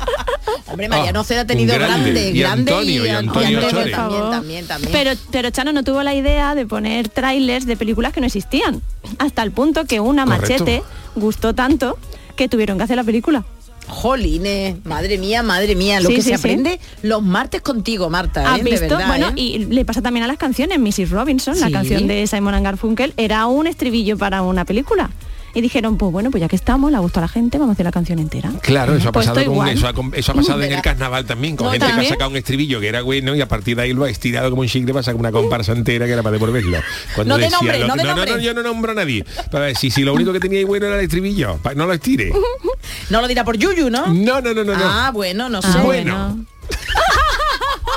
[0.69, 2.11] Hombre, Mariano Ah, Ceda ha tenido grande.
[2.13, 3.91] grande, Y grande Antonio, y Antonio Antonio Chore.
[3.93, 4.93] también, también, también.
[4.93, 8.83] Pero, pero Chano no tuvo la idea de poner trailers de películas que no existían.
[9.19, 10.53] Hasta el punto que una Correcto.
[10.65, 10.83] machete
[11.15, 11.99] gustó tanto
[12.37, 13.45] que tuvieron que hacer la película.
[13.89, 16.41] Jolines, madre mía, madre mía, lo Sí, que sí, se sí.
[16.41, 18.65] aprende los martes contigo, Marta, ¿Has ¿eh?
[18.65, 19.07] de verdad.
[19.07, 19.33] bueno, ¿eh?
[19.37, 20.79] y le pasa también a las canciones.
[20.79, 21.11] Mrs.
[21.11, 25.11] Robinson, la canción de Simon and Garfunkel, era un estribillo para una película.
[25.57, 27.73] Y dijeron, pues bueno, pues ya que estamos, le gustó a la gente, vamos a
[27.73, 28.53] hacer la canción entera.
[28.61, 29.77] Claro, eso ha Pues pasado, esto con, igual.
[29.79, 32.09] eso, ha, con- eso ha pasado en el carnaval también, con No, gente que ha
[32.11, 34.61] sacado un estribillo que era bueno y a partir de ahí lo ha estirado como
[34.61, 36.79] un chicle para sacar una comparsa entera que era para devolverlo.
[37.25, 39.25] No de nombre, lo- no de no, no, yo no nombro a nadie.
[39.51, 41.93] Para ver, si, si lo único que tenía ahí bueno era el estribillo, no lo
[41.95, 42.33] estire.
[43.11, 44.07] No lo dirá por Yuyu, ¿no?
[44.09, 44.85] No, no, no, no, no.
[44.85, 45.69] Ah, bueno, no sé.
[45.73, 46.45] Ah, Bueno.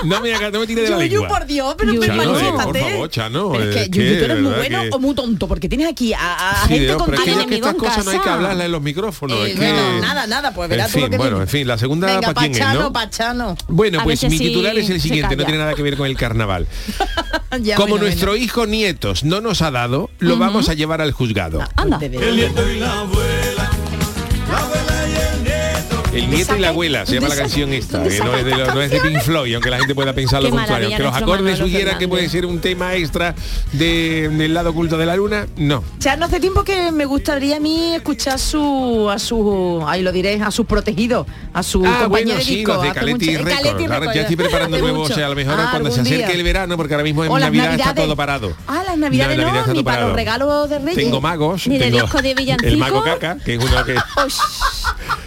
[0.04, 2.06] No me, haga- no me tire de la Yuyu, por Dios, pero Yuyu.
[2.08, 2.80] Chano, manifiéstate.
[2.80, 5.00] eh, por favor, Chano, Pero es es que Yuyu, tú eres muy bueno que- o
[5.00, 7.74] muy tonto, porque tienes aquí a, a Sí, gente Dios, con pero es que, estas
[7.76, 9.38] cosas no hay que hablarlas en los micrófonos.
[9.40, 11.68] Eh, es que- bueno, nada, nada, pues verás en tú lo que bueno, en fin,
[11.68, 12.94] la segunda Venga, para quién es, Pachano, ¿no?
[12.94, 13.58] Pachano.
[13.68, 16.08] Bueno, A pues mi sí titular es el siguiente, no tiene nada que ver con
[16.08, 16.66] el carnaval.
[17.64, 18.44] Ya, Como bueno, nuestro bueno.
[18.46, 21.64] hijo nietos no nos ha dado, lo vamos a llevar al juzgado.
[21.76, 21.98] Anda.
[21.98, 23.08] De verdad.
[26.19, 28.73] El nieto y la abuela, se llama la canción esta, que no es, de, lo-
[28.73, 30.88] no es de Pink Floyd, aunque la gente pueda pensar lo Qué contrario.
[30.88, 33.36] Aunque los acordes sugieran que puede ser un tema extra
[33.73, 35.84] de- del lado oculto de la luna, no.
[35.99, 40.12] Ya no hace tiempo que me gustaría a mí escuchar su, a su, ahí lo
[40.12, 42.73] diré, a sus protegidos, a su Ah, compañía bueno, de sí, disco.
[42.73, 45.36] los de hace Caletti mucho- eh, Records, ya estoy preparando nuevos, o sea, a lo
[45.36, 46.36] mejor Ah, cuando se acerque día.
[46.36, 48.03] el verano, porque ahora mismo en Navidad está Navidades.
[48.03, 48.53] todo parado.
[48.67, 50.95] Ah, las Navidades no, está ni para los regalos de Reyes.
[50.95, 52.77] Tengo magos, Ni de disco de el villancico.
[52.77, 53.95] mago caca, que es uno que,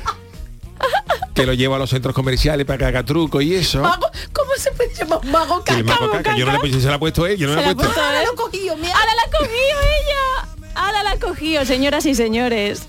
[1.46, 3.80] lo llevo a los centros comerciales para que haga truco y eso.
[3.82, 5.78] Mago, ¿Cómo se puede llamar mago caca?
[5.78, 7.54] el mago caca, yo no le he puesto, se la ha puesto él, yo no
[7.54, 8.00] Se le he la ha puesto.
[8.00, 8.94] Ahora lo he cogido, mira.
[8.94, 10.70] ¡Ahora la ha cogido ella!
[10.74, 12.82] ¡Ahora la ha cogido, señoras y señores!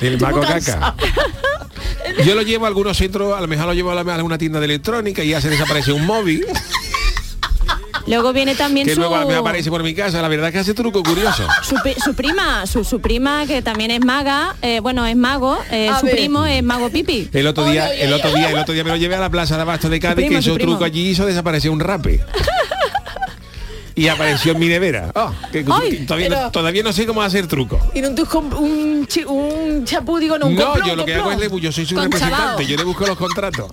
[0.00, 0.94] El mago caca.
[2.24, 4.38] Yo lo llevo a algunos centros, a lo mejor lo llevo a la- a alguna
[4.38, 6.46] tienda de electrónica y ya se desaparece un móvil,
[8.08, 9.00] Luego viene también que su...
[9.00, 10.20] luego me aparece por mi casa.
[10.22, 11.46] La verdad es que hace truco curioso.
[11.62, 15.90] Su, su prima, su, su prima que también es maga, eh, bueno, es mago, eh,
[16.00, 16.14] su ver.
[16.16, 17.28] primo es mago pipi.
[17.32, 19.56] El otro día, el otro día, el otro día me lo llevé a la plaza
[19.56, 22.20] de abasto de Cádiz, primo, que su hizo truco allí hizo desapareció un rape.
[23.94, 25.10] y apareció en mi nevera.
[25.14, 27.80] Oh, que- que Ay, todavía, no, pero- todavía no sé cómo hacer truco.
[27.94, 31.38] Y no, un, un chapú, digo, no, un No, yo lo un que hago es
[31.38, 33.72] le- yo soy su representante, yo le busco los contratos.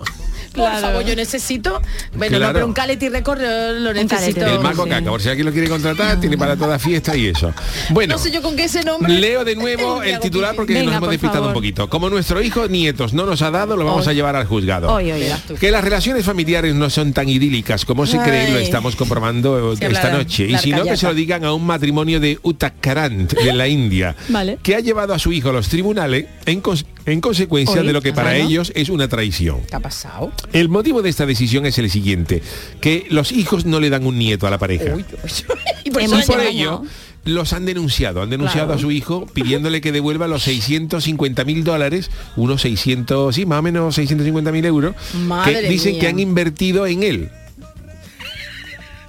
[0.56, 0.86] Por Claro.
[0.86, 1.82] favor, yo necesito.
[2.16, 2.46] Bueno, Claro.
[2.46, 4.46] no, pero un Caletti Record lo necesito.
[4.46, 4.90] El mago sí.
[4.90, 7.52] caca, por si alguien lo quiere contratar, tiene para toda fiesta y eso.
[7.90, 8.14] Bueno.
[8.14, 9.12] No sé yo con qué ese nombre.
[9.12, 11.88] Leo de nuevo el titular porque Venga, nos hemos por despistado un poquito.
[11.90, 14.12] Como nuestro hijo nietos no nos ha dado, lo vamos Hoy.
[14.12, 14.92] a llevar al juzgado.
[14.92, 15.24] Hoy, hoy.
[15.60, 19.76] Que las relaciones familiares no son tan idílicas como se cree, lo estamos comprobando eh,
[19.80, 20.46] esta noche.
[20.48, 24.14] Y si no, que se lo digan a un matrimonio de Uttarakhand, de la India,
[24.28, 24.58] Vale.
[24.62, 26.60] que ha llevado a su hijo a los tribunales en,
[27.06, 29.60] en consecuencia Hoy, de lo que para ellos es una traición.
[29.68, 30.32] ¿Qué ha pasado?
[30.52, 32.42] El motivo de esta decisión es el siguiente,
[32.80, 34.94] que los hijos no le dan un nieto a la pareja.
[34.94, 35.04] Uy,
[35.84, 36.82] y por eso ello,
[37.24, 38.22] los han denunciado.
[38.22, 38.78] Han denunciado Claro.
[38.78, 43.62] a su hijo pidiéndole que devuelva los 650 mil dólares, unos 600, sí, más o
[43.62, 44.94] menos 650 mil euros,
[45.26, 46.00] Madre que dicen mía.
[46.00, 47.30] que han invertido en él.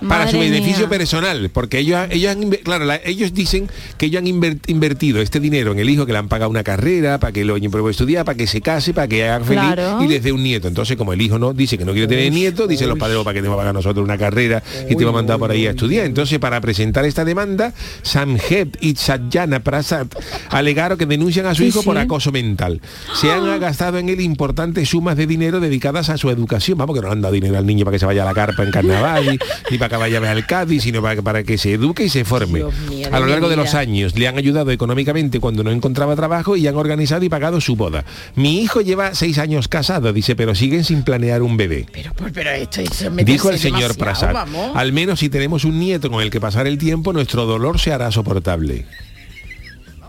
[0.08, 0.90] Para su beneficio mía.
[0.98, 5.40] personal, porque ellos, ellos han, claro, la- ellos dicen que ellos han inver- invertido este
[5.40, 7.92] dinero en el hijo, que le han pagado una carrera, para que lo pruebe a
[7.92, 10.04] estudiar, para que se case, para que haga feliz Claro.
[10.04, 10.68] y les dé un nieto.
[10.68, 13.24] Entonces, como el hijo no dice que no quiere tener nieto, dicen los padres, "Oh,
[13.24, 15.50] para que te va a pagar nosotros una carrera y te va a mandar por
[15.52, 16.06] ahí a estudiar.
[16.06, 20.08] Entonces, para presentar esta demanda, Samhed y Satyana Prasad
[20.50, 22.82] alegaron que denuncian a su Sí, hijo por acoso mental.
[23.16, 26.78] Se han gastado en él importantes sumas de dinero dedicadas a su educación.
[26.78, 28.64] Vamos, que no han dado dinero al niño para que se vaya a la carpa
[28.64, 29.40] en carnaval,
[29.72, 32.10] ni para que vaya a ver al Cádiz, sino para, para que se eduque y
[32.10, 32.64] se forme.
[32.90, 36.16] Mío, a lo de largo de los años le han ayudado económicamente cuando no encontraba
[36.16, 38.06] trabajo y han organizado y pagado su boda.
[38.36, 41.86] Mi hijo lleva seis años casado, dice, pero siguen sin planear un bebé.
[41.92, 44.72] Pero, pero, pero esto, esto es meterse Dijo el señor Prasad, vamos.
[44.76, 47.92] al menos si tenemos un nieto con el que pasar el tiempo, nuestro dolor se
[47.94, 48.86] hará soportable.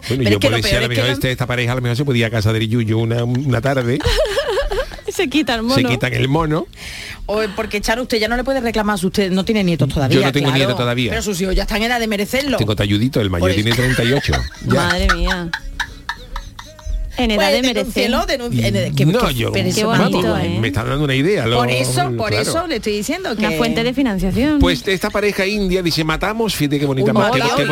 [0.08, 1.82] Bueno, Pero yo es que decir, a lo que mejor este- esta pareja a lo
[1.82, 3.98] mejor se podía casar del Yuyu una, una tarde,
[5.18, 5.74] Se quita el mono.
[5.74, 6.68] se quitan el mono.
[7.26, 10.20] O porque Charo, usted ya no le puede reclamar, usted no tiene nietos todavía.
[10.20, 10.58] Yo no tengo claro.
[10.58, 11.10] nieto todavía.
[11.10, 12.56] Pero sus hijos ya están en edad de merecerlo.
[12.56, 14.32] Tengo talludito, el mayor tiene 38.
[14.68, 14.74] Ya.
[14.74, 15.50] Madre mía.
[17.18, 18.10] En edad Pues de merecer.
[18.10, 19.50] no, yo
[19.88, 20.58] vamos, bonito, ¿eh?
[20.60, 21.46] me está dando una idea.
[21.46, 22.42] lo- Por eso, por claro.
[22.42, 24.58] eso le estoy diciendo que Una fuente de financiación.
[24.60, 27.64] Pues esta pareja india dice, matamos, fíjate qué bonita, Uy, qué,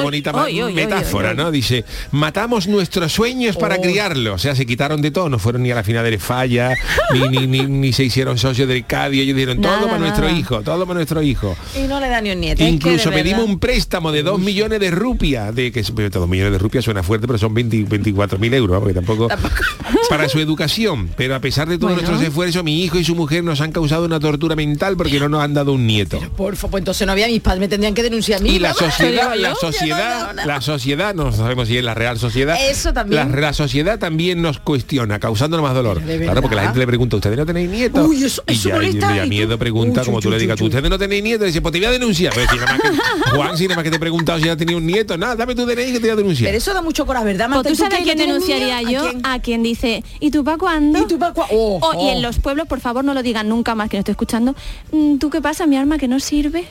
[0.00, 1.34] bonita, qué metáfora.
[1.34, 1.50] ¿no?
[1.50, 3.80] Dice, matamos nuestros sueños para Oh.
[3.80, 4.34] criarlos.
[4.34, 6.74] O sea, se quitaron de todo, no fueron ni a la final de falla,
[7.12, 10.26] ni, ni, ni, ni se hicieron socios del Cádiz, ellos dijeron, todo Nada, para nuestro
[10.26, 10.38] nada.
[10.38, 11.56] hijo, todo para nuestro hijo.
[11.76, 12.62] y no le da ni un nieto.
[12.64, 16.52] Incluso pedimos verdad- un préstamo de 2 millones de rupias, de que pero dos millones
[16.52, 19.28] de rupias suena fuerte, pero son 20 24 mil euros, tampoco,
[20.08, 21.10] para su educación.
[21.16, 22.08] Pero a pesar de todos Bueno.
[22.08, 25.28] nuestros esfuerzos, mi hijo y su mujer nos han causado una tortura mental porque no
[25.28, 26.20] nos han dado un nieto.
[26.36, 28.50] Por favor, pues entonces no había mis padres, me tendrían que denunciar a mí.
[28.50, 31.94] Y la sociedad, la sociedad, yo no- no- la sociedad, no sabemos si es la
[31.94, 32.56] Real Sociedad.
[32.68, 33.30] Eso también.
[33.32, 36.00] La, la sociedad también nos cuestiona, causándonos más dolor.
[36.02, 38.06] ¿De Claro, porque la gente le pregunta, ¿ustedes no tenéis nietos?
[38.08, 40.22] Uy, eso- y eso ya, y molesta, ya y miedo tú- pregunta, Uy, como uy,
[40.22, 40.68] tú le digas, uy.
[40.68, 41.46] ¿ustedes no tenéis nietos?
[41.46, 42.32] Dice, pues te voy a denunciar.
[42.34, 44.56] Pero si nada más que, Juan, si nada más que te he preguntado si ya
[44.56, 46.48] tenía un nieto, nada, dame tu DNI que te voy a denunciar.
[46.48, 49.38] Pero eso da mucho coraje, ¿verdad, Pues tú ¿Y sabes a quién denunciaría yo, a
[49.40, 50.98] quien dice, ¿y tú para cuándo?
[50.98, 52.10] ¿Y tú cua- Oh, O- y oh.
[52.12, 54.54] en los pueblos, por favor, no lo digan nunca más que no estoy escuchando.
[54.92, 56.64] "Mm, ¿Tú qué pasa, mi arma que no sirve?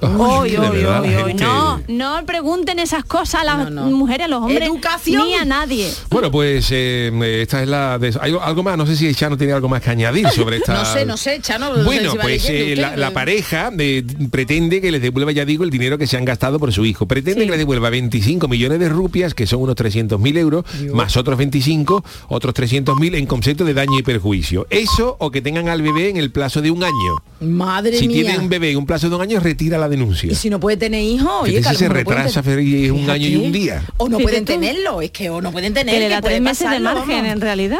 [0.18, 0.70] Uy, la
[1.02, 3.96] uy, gente- No, no pregunten esas cosas a las No, no.
[3.96, 5.24] mujeres, a los hombres, Educación.
[5.26, 5.90] ni a nadie.
[6.10, 7.10] Bueno, pues eh,
[7.42, 7.98] esta es la...
[7.98, 8.76] de- ¿Hay algo más?
[8.76, 10.74] No sé si Chano tiene algo más que añadir sobre esta...
[10.74, 11.70] No sé, no sé, Chano.
[11.70, 15.44] no sé Bueno, si pues eh, la, la pareja eh, pretende que les devuelva, ya
[15.44, 17.06] digo, el dinero que se han gastado por su hijo.
[17.06, 17.46] Pretende Sí.
[17.46, 22.04] que les devuelva 25 millones de rupias, que son unos 300.000 euros, más otros 25,
[22.28, 24.66] otros 300.000 en concepto de daño y perjuicio.
[24.70, 26.92] Eso o que tengan al bebé en el plazo de un año.
[27.40, 28.22] Madre si mía.
[28.24, 30.32] tiene un bebé en un plazo de un año, retira la denuncia.
[30.32, 33.82] Y si no puede tener hijos, oye, que se retrasa, un año y un día.
[33.98, 34.52] O no Fíjate pueden tú.
[34.54, 37.08] tenerlo, es que o no pueden Que tener le que da tres meses de margen,
[37.08, 37.26] vamos.
[37.32, 37.78] en realidad.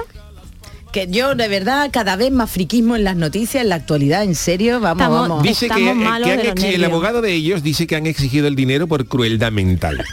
[0.92, 4.34] Que yo, de verdad, cada vez más friquismo en las noticias, en la actualidad, en
[4.34, 5.42] serio, vamos, Estamos- vamos.
[5.44, 7.86] Dice que, Estamos eh, malos que han de los ex- el abogado de ellos dice
[7.86, 10.04] que han exigido el dinero por crueldad mental.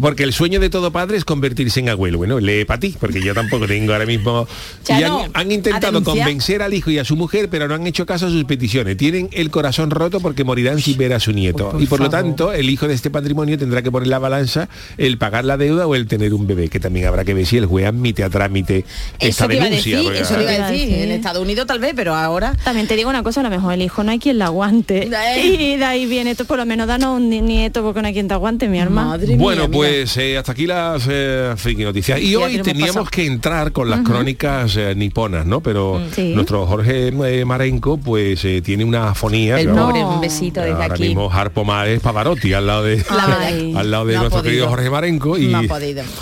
[0.00, 2.18] Porque el sueño de todo padre es convertirse en abuelo.
[2.18, 4.46] Bueno, lee para ti, porque yo tampoco tengo ahora mismo.
[4.82, 8.06] y Chano, han, intentado convencer al hijo y a su mujer, pero no han hecho
[8.06, 8.96] caso a sus peticiones.
[8.96, 11.66] Tienen el corazón roto porque morirán sin ver a su nieto.
[11.66, 14.18] Uy, por y por lo tanto, el hijo de este patrimonio tendrá que poner la
[14.18, 17.46] balanza el pagar la deuda o el tener un bebé, que también habrá que ver
[17.46, 18.84] si el juez admite a trámite
[19.18, 19.98] esta Eso denuncia.
[19.98, 20.94] decir, eso te iba a decir.
[20.94, 22.54] En Estados Unidos tal vez, pero ahora...
[22.64, 25.08] También te digo una cosa, a lo mejor el hijo no hay quien la aguante.
[25.12, 25.46] Eh.
[25.46, 28.14] Y de ahí viene esto, por lo menos danos un ni- nieto porque no hay
[28.14, 29.06] quien te aguante, mi arma.
[29.06, 29.68] Madre mía, Bueno, mira.
[29.72, 32.20] pues eh, hasta aquí las eh, friki noticias.
[32.20, 33.10] Y Ya hoy teníamos pasado.
[33.10, 35.60] que entrar con las crónicas eh, niponas, ¿no?
[35.60, 36.32] Pero Sí.
[36.34, 39.58] nuestro Jorge eh, Marenco, pues tiene una afonía.
[39.60, 41.04] El pobre, un besito desde ahora aquí.
[41.08, 43.04] mismo Harpo Mar es Pavarotti al lado de
[43.76, 45.62] al lado de no nuestro querido Jorge Marenco y, No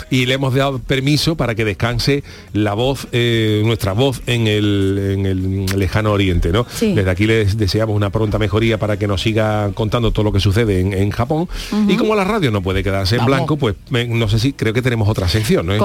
[0.09, 5.25] y le hemos dado permiso para que descanse la voz, nuestra voz en el, en
[5.25, 6.65] el lejano oriente, ¿no?
[6.69, 6.93] Sí.
[6.93, 10.39] Desde aquí les deseamos una pronta mejoría para que nos siga contando todo lo que
[10.39, 11.47] sucede en, en Japón.
[11.87, 14.73] Y como la radio no puede quedarse en blanco, pues me- no sé si creo
[14.73, 15.73] que tenemos otra sección, ¿no?
[15.73, 15.79] ¿eh.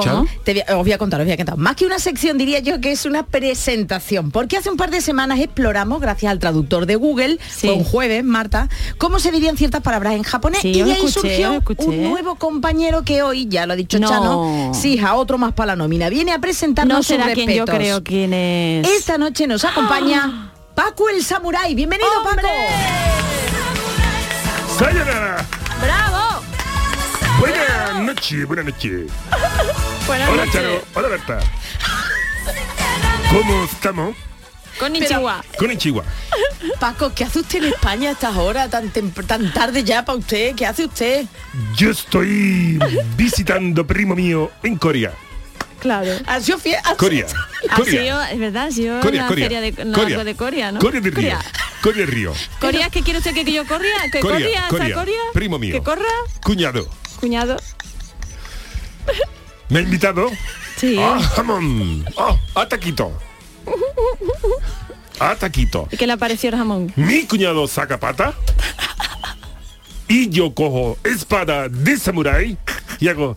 [0.45, 1.57] Te voy a- os voy a contar, os voy a contar.
[1.57, 5.01] Más que una sección diría yo que es una presentación, porque hace un par de
[5.01, 7.69] semanas exploramos, gracias al traductor de Google, Sí.
[7.69, 10.61] fue un jueves, Marta, cómo se dirían ciertas palabras en japonés.
[10.63, 13.99] Sí, y de ahí escuché, surgió un nuevo compañero que hoy, ya lo ha dicho
[13.99, 14.09] No.
[14.09, 17.49] Chano, sí, a otro más para la nómina, viene a presentarnos No sus será quien
[17.51, 17.75] yo respetos.
[17.77, 18.89] creo quién es.
[18.89, 21.75] Esta noche nos acompaña Paco el Samurai.
[21.75, 22.43] Bienvenido, ¡Hombre!
[22.43, 22.55] Paco.
[24.79, 25.47] ¡Sayonara!
[25.83, 26.20] ¡Bravo!
[27.41, 29.11] Buenas noches, buenas noches.
[30.07, 30.53] Buenas Hola, noches.
[30.53, 30.85] Charo.
[30.95, 31.41] Hola, Berta.
[33.33, 34.17] ¿Cómo estamos?
[34.79, 35.43] Con Ichiwa.
[35.59, 36.11] Con Chihuahua.
[36.79, 40.55] Paco, ¿qué hace usted en España a estas horas, tan, tan tarde ya para usted?
[40.55, 41.27] ¿Qué hace usted?
[41.77, 42.79] Yo estoy
[43.17, 45.13] visitando primo mío en Corea.
[45.81, 46.11] Claro.
[46.27, 46.77] ¿Ha sido fiel?
[46.85, 47.27] ¿Ha Corea.
[47.71, 48.03] Ha Corea.
[48.03, 49.45] sido, es verdad, ha sido Corea, la Corea.
[49.49, 50.25] feria de, la- Corea.
[50.25, 50.81] de Corea, ¿no?
[50.81, 51.31] Corea del Río.
[51.31, 51.45] Corea.
[51.83, 52.35] Corea del Río.
[52.61, 53.97] Corea, ¿qué quiere usted que, que yo corría?
[54.13, 54.95] ¿Que Corea, Corea.
[54.95, 55.21] Corea?
[55.35, 55.75] Primo mío.
[55.75, 56.05] ¿Que corra?
[56.43, 56.89] Cuñado.
[57.21, 57.57] Cuñado.
[59.69, 60.31] ¿Me ha invitado?
[60.77, 60.97] Sí.
[60.99, 62.05] Ah, jamón.
[62.17, 63.13] Ah, a taquito.
[65.19, 65.87] A taquito.
[65.93, 66.93] ¿Y qué le pareció el jamón?
[66.97, 68.35] Mi cuñado saca pata.
[70.09, 72.57] Y yo cojo espada de samurái
[72.99, 73.37] y hago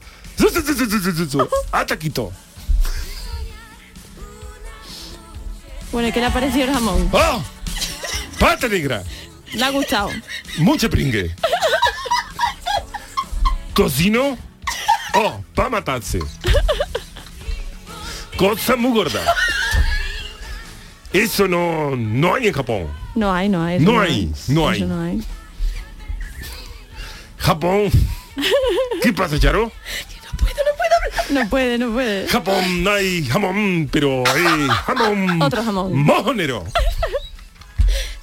[1.72, 2.32] a taquito.
[5.91, 7.10] Bueno, ¿y qué le pareció el jamón?
[7.13, 7.39] ¡Ah!
[8.39, 9.04] Pata negra.
[9.52, 10.10] ¿Le ha gustado?
[10.58, 11.36] Mucho pringue.
[13.73, 14.38] Cocino.
[15.15, 16.19] Oh, para matarse.
[18.38, 19.21] Cosa muy gorda.
[21.12, 22.88] Eso no, no hay en Japón.
[23.15, 23.79] No hay, no hay.
[23.79, 24.77] No hay, no hay.
[24.77, 25.21] Eso no hay.
[27.38, 27.91] Japón.
[29.01, 29.71] ¿Qué pasa, Charo?
[31.29, 32.27] No puede, no puede.
[32.27, 35.41] Japón hay jamón, pero hay jamón.
[35.41, 35.95] Otro jamón.
[35.95, 36.63] Mojonero.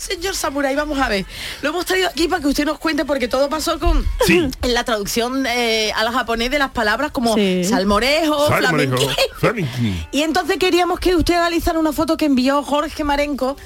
[0.01, 1.27] Señor Samurai, vamos a ver.
[1.61, 4.39] Lo hemos traído aquí para que usted nos cuente porque todo pasó con Sí.
[4.63, 7.65] en la traducción eh, a la japonés de las palabras como Sí.
[7.65, 9.09] salmorejo, Salmorejo, flamenquín.
[9.39, 10.07] flamenquín.
[10.13, 13.57] Y entonces queríamos que usted analizara una foto que envió Jorge Marenco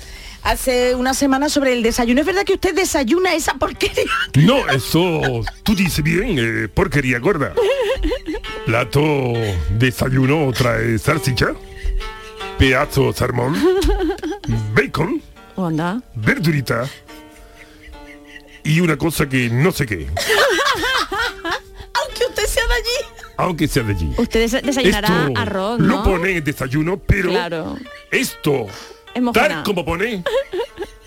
[0.42, 2.20] hace una semana sobre el desayuno.
[2.20, 4.02] ¿Es verdad que usted desayuna esa porquería?
[4.34, 5.20] No, eso
[5.62, 7.54] tú dices bien, eh, porquería gorda.
[8.66, 9.02] Plato
[9.70, 11.54] desayuno trae salchicha,
[12.58, 13.56] pedazo de salmón,
[14.74, 15.22] bacon,
[15.56, 16.00] ¿O anda?
[16.14, 16.88] verdurita
[18.64, 20.06] y una cosa que no sé qué.
[22.02, 23.06] Aunque usted sea de allí.
[23.36, 24.14] aunque sea de allí.
[24.16, 26.02] Usted des- desayunará Esto arroz, Lo ¿no?
[26.04, 27.76] pone en desayuno, pero Claro.
[28.10, 28.66] esto,
[29.14, 30.22] Es tal como pone,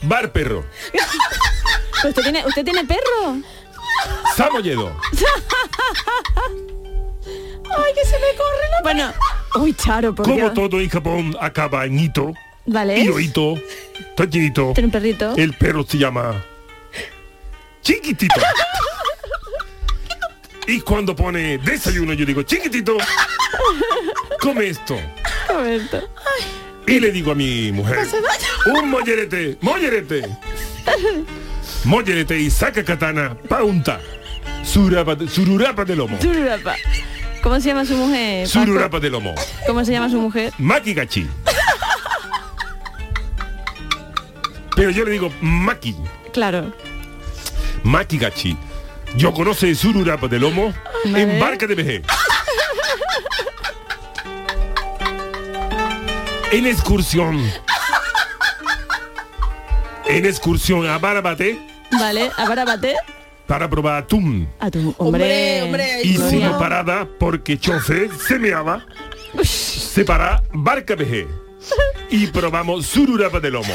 [0.03, 3.37] bar perro, Pero usted tiene, usted tiene perro.
[4.35, 4.95] samolledo.
[7.77, 8.81] Ay, que se me corre la...
[8.83, 9.13] Bueno,
[9.55, 10.53] uy, Charo, por Como Dios.
[10.53, 12.33] todo en Japón acaba en hito,
[12.67, 12.99] Vale.
[12.99, 13.55] y lo hito,
[14.15, 15.33] taquinito, Tiene un perrito.
[15.37, 16.43] el perro se llama
[17.81, 18.35] chiquitito.
[20.69, 22.97] Y cuando pone desayuno yo digo, chiquitito,
[24.41, 24.99] come esto.
[25.47, 26.09] Roberto.
[26.85, 27.99] Y le digo a mi mujer,
[28.65, 30.23] un mollerete, mollerete.
[31.85, 34.01] Mollerete y saca katana, paunta.
[34.63, 36.17] Surapa sururapa de lomo.
[36.21, 36.75] Sururapa.
[37.41, 38.45] ¿Cómo se llama su mujer?
[38.45, 39.35] Sururapa de lomo.
[39.65, 40.51] ¿Cómo se llama su mujer?
[40.57, 41.27] Makigachi.
[44.77, 45.95] Pero yo le digo maki,
[46.31, 46.71] Claro.
[47.83, 48.55] makigachi.
[49.15, 50.73] Yo conoce sururapa de lomo
[51.05, 51.21] Vale.
[51.23, 52.01] en barca de vejez.
[56.51, 57.41] En excursión.
[60.05, 61.59] En excursión a Barabate
[61.91, 62.95] Vale, a Barabate.
[63.45, 64.47] para probar atún.
[64.59, 65.63] A tu Hombre, hombre.
[65.63, 66.57] hombre, Hicimos Gloria.
[66.57, 68.85] parada porque chofe se meaba.
[69.43, 71.27] Se para barca vejez.
[72.09, 73.73] Y probamos sururapa de lomo.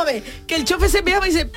[0.00, 1.50] Vamos a ver, que el chofe se veaba y se...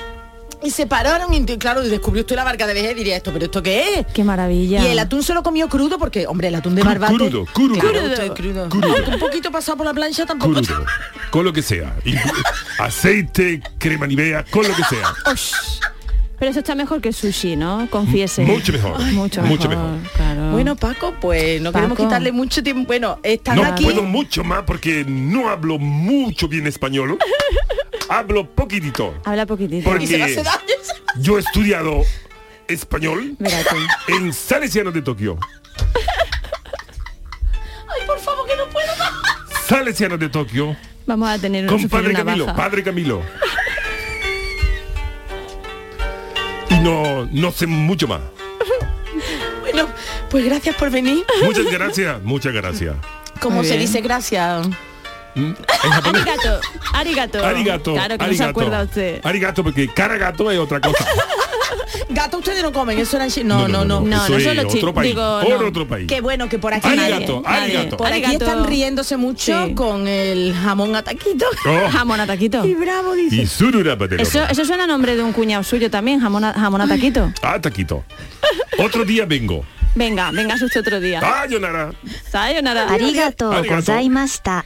[0.62, 3.44] Y se pararon y claro, descubrió usted la barca de vejez y diría esto, pero
[3.44, 4.06] ¿esto qué es?
[4.14, 4.82] Qué maravilla.
[4.82, 7.14] Y el atún se lo comió crudo porque, hombre, el atún de barbate...
[7.14, 7.74] crudo, crudo.
[7.78, 8.06] Claro, Crudo.
[8.12, 8.68] usted crudo.
[8.70, 8.94] Crudo.
[9.12, 10.54] Un poquito pasado por la plancha tampoco...
[10.62, 10.86] Crudo.
[11.30, 11.94] Con lo que sea.
[12.06, 12.14] Y
[12.78, 15.14] aceite, crema nivea, con lo que sea.
[16.38, 17.86] Pero eso está mejor que el sushi, ¿no?
[17.90, 18.42] Confiese.
[18.42, 18.98] Mucho mejor.
[19.12, 19.90] Mucho, Mucho mejor.
[19.90, 20.10] mejor.
[20.16, 20.50] Claro.
[20.52, 22.86] Bueno, Paco, pues no queremos quitarle mucho tiempo.
[22.86, 23.84] Bueno, están No aquí...
[23.84, 27.18] puedo mucho más porque no hablo mucho bien español.
[28.08, 29.14] Hablo poquitito.
[29.24, 29.88] Habla poquitito.
[29.88, 30.06] Porque
[31.18, 32.02] yo he estudiado
[32.68, 33.36] español
[34.08, 35.38] en Salesiano de Tokio.
[37.88, 39.12] Ay, por favor, que no puedo más.
[39.66, 42.56] Salesiano de Tokio Vamos a tener con Padre una Camilo, baja.
[42.56, 43.22] Padre Camilo.
[46.70, 48.20] Y no, no sé mucho más.
[49.60, 49.88] Bueno,
[50.30, 51.24] pues gracias por venir.
[51.42, 52.96] Muchas gracias, muchas gracias.
[53.40, 54.66] Como Muy se dice gracias.
[55.34, 55.52] Mm.
[56.04, 56.60] Arigato.
[56.92, 57.44] Arigato.
[57.44, 57.92] Arigato.
[57.94, 58.50] Claro que no se arigato.
[58.50, 59.20] acuerda usted.
[59.24, 61.04] Arigato, porque cara gato es otra cosa.
[62.08, 64.00] Gato ustedes no comen, eso era en Chi- No, no, no.
[64.00, 64.16] no.
[64.24, 65.10] Eso no es son los chi- otro país.
[65.14, 65.68] digo, por no.
[65.68, 66.06] otro país.
[66.08, 67.96] Qué bueno que por aquí Arigato, nadie- arigato.
[67.96, 68.44] Por aquí Arigato.
[68.44, 69.74] están riéndose mucho Sí.
[69.74, 71.46] con el jamón ataquito.
[71.66, 72.64] Oh, Jamón a taquito.
[72.64, 73.36] Y bravo dice.
[73.36, 76.80] y sururapa de Eso, eso suena a nombre de un cuñado suyo también, jamón jamón
[76.80, 77.32] a taquito.
[77.42, 78.04] Ah, taquito.
[78.78, 79.64] Otro día vengo.
[79.94, 81.20] Venga, venga usted otro día.
[81.20, 81.90] Sayonara.
[82.30, 82.88] Sayonara.
[82.92, 83.76] Arigato Arigato.
[83.76, 84.64] gozaimashita.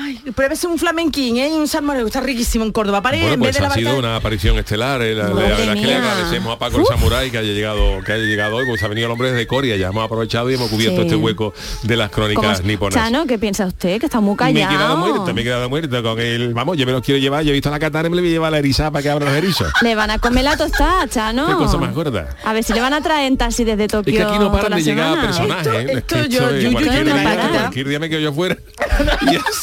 [0.00, 1.48] Ay, pruébese un flamenquín, ¿eh?
[1.48, 3.00] Y un salmorero, está riquísimo en Córdoba.
[3.00, 5.02] Bueno, en pues vez de la ha sido una aparición estelar.
[5.02, 8.02] eh, la, la- verdad es que le agradecemos a Paco el Samurai que haya llegado,
[8.04, 10.54] que haya llegado hoy, pues ha venido el hombre desde Coria, ya hemos aprovechado y
[10.54, 11.02] hemos cubierto Sí.
[11.06, 12.94] este hueco de las ¿Cómo- crónicas niponas.
[12.94, 13.98] Chano, ¿qué piensa usted?
[14.00, 14.96] Que está muy me he quedado callado.
[14.98, 16.54] muerta, me he quedado muerta con el.
[16.54, 18.30] Vamos, yo me lo quiero llevar, yo he visto la katana y me le voy
[18.30, 19.70] a llevar la erizada para que abra los erizos.
[19.82, 21.46] Le van a comer la tostada, Chano.
[21.46, 22.28] Qué cosa más gorda.
[22.44, 24.12] A ver si le van a traer en taxi desde Tokio.
[24.12, 25.66] Es que aquí no paran de llegar personajes.
[25.66, 25.78] Esto-.
[25.78, 27.48] Es que esto esto yo- es yo- yo cualquier, día, para.
[27.48, 28.56] cualquier día me quedo yo fuera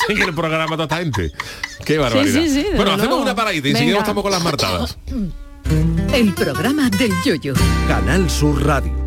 [0.09, 1.31] y el programa toda esta gente.
[1.85, 2.41] Qué barbaridad.
[2.41, 3.23] sí, sí, desde bueno, hacemos luego.
[3.23, 4.97] una paradita y seguimos estamos con las martadas.
[6.13, 7.53] El programa del yoyo.
[7.87, 9.06] Canal Sur Radio.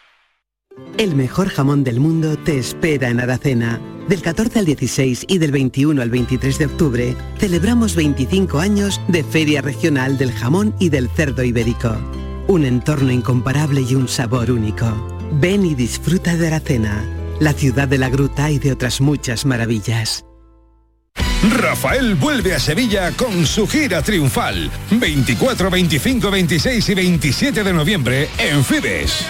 [0.97, 3.79] El mejor jamón del mundo te espera en Aracena.
[4.07, 9.23] Del 14 al 16 y del 21 al 23 de octubre celebramos 25 años de
[9.23, 11.95] Feria Regional del Jamón y del Cerdo Ibérico.
[12.47, 14.85] Un entorno incomparable y un sabor único.
[15.39, 17.03] Ven y disfruta de Aracena,
[17.39, 20.25] la ciudad de la gruta y de otras muchas maravillas.
[21.57, 24.69] Rafael vuelve a Sevilla con su gira triunfal.
[24.91, 29.25] 24, 25, 26 y 27 de noviembre en Fibes.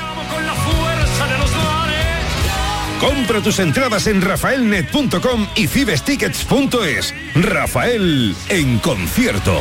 [3.01, 7.15] Compra tus entradas en rafaelnet.com y fibestickets.es.
[7.33, 9.59] Rafael en concierto.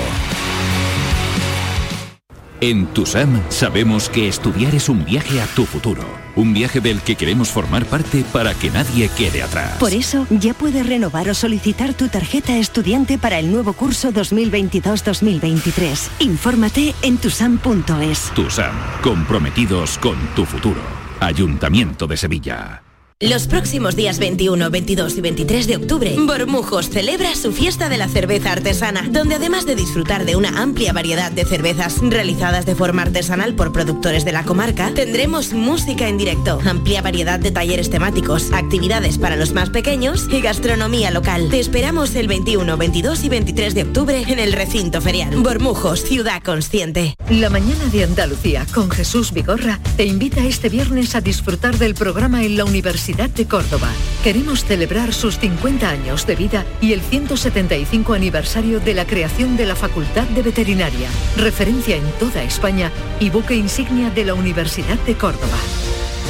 [2.60, 6.04] En TUSAM sabemos que estudiar es un viaje a tu futuro.
[6.36, 9.78] Un viaje del que queremos formar parte para que nadie quede atrás.
[9.78, 16.10] Por eso ya puedes renovar o solicitar tu tarjeta estudiante para el nuevo curso 2022-2023.
[16.18, 18.32] Infórmate en tusam.es.
[18.34, 20.82] TUSAM, comprometidos con tu futuro.
[21.20, 22.82] Ayuntamiento de Sevilla.
[23.22, 28.08] Los próximos días 21, 22 y 23 de octubre, Bormujos celebra su fiesta de la
[28.08, 33.02] cerveza artesana, donde además de disfrutar de una amplia variedad de cervezas realizadas de forma
[33.02, 38.52] artesanal por productores de la comarca, tendremos música en directo, amplia variedad de talleres temáticos,
[38.54, 41.50] actividades para los más pequeños y gastronomía local.
[41.50, 45.36] Te esperamos el 21, 22 y 23 de octubre en el recinto ferial.
[45.36, 47.16] Bormujos, ciudad consciente.
[47.28, 52.42] La mañana de Andalucía con Jesús Vigorra te invita este viernes a disfrutar del programa
[52.44, 53.88] en la Universidad de Córdoba.
[54.22, 59.66] Queremos celebrar sus 50 años de vida y el 175 aniversario de la creación de
[59.66, 65.16] la Facultad de Veterinaria, referencia en toda España y buque insignia de la Universidad de
[65.16, 65.58] Córdoba.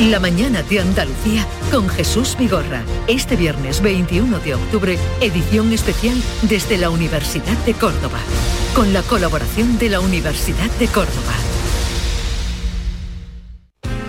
[0.09, 2.83] La mañana de Andalucía con Jesús Vigorra.
[3.07, 8.21] Este viernes 21 de octubre, edición especial desde la Universidad de Córdoba.
[8.75, 11.60] Con la colaboración de la Universidad de Córdoba.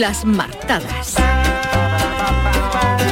[0.00, 1.16] Las martadas.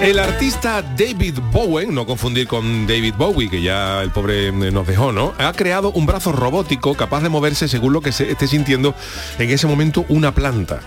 [0.01, 5.13] El artista David Bowen, no confundir con David Bowie, que ya el pobre nos dejó,
[5.13, 5.35] ¿no?
[5.37, 8.95] Ha creado un brazo robótico capaz de moverse según lo que se esté sintiendo
[9.39, 10.81] en ese momento una planta.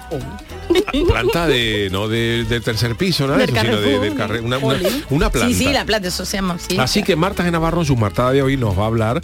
[1.07, 4.57] Planta de, no de- del tercer piso, nada de Del eso, sino de, del una,
[4.57, 5.49] una- una planta.
[5.49, 6.57] Sí, sí, la planta, eso se llama.
[6.59, 6.77] sí.
[6.79, 9.21] Así que Marta de Navarro en su martada de hoy nos va a hablar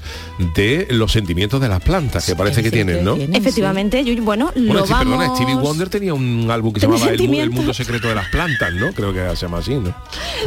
[0.56, 3.16] de los sentimientos de las plantas que parece que tienen, ¿no?
[3.16, 5.18] Efectivamente, yo, bueno, Bueno, lo sí, vamos...
[5.18, 8.74] perdona, Stevie Wonder tenía un álbum que se llamaba el, mundo secreto de las plantas,
[8.74, 8.92] ¿no?
[8.94, 9.96] Creo que se llama así, ¿no?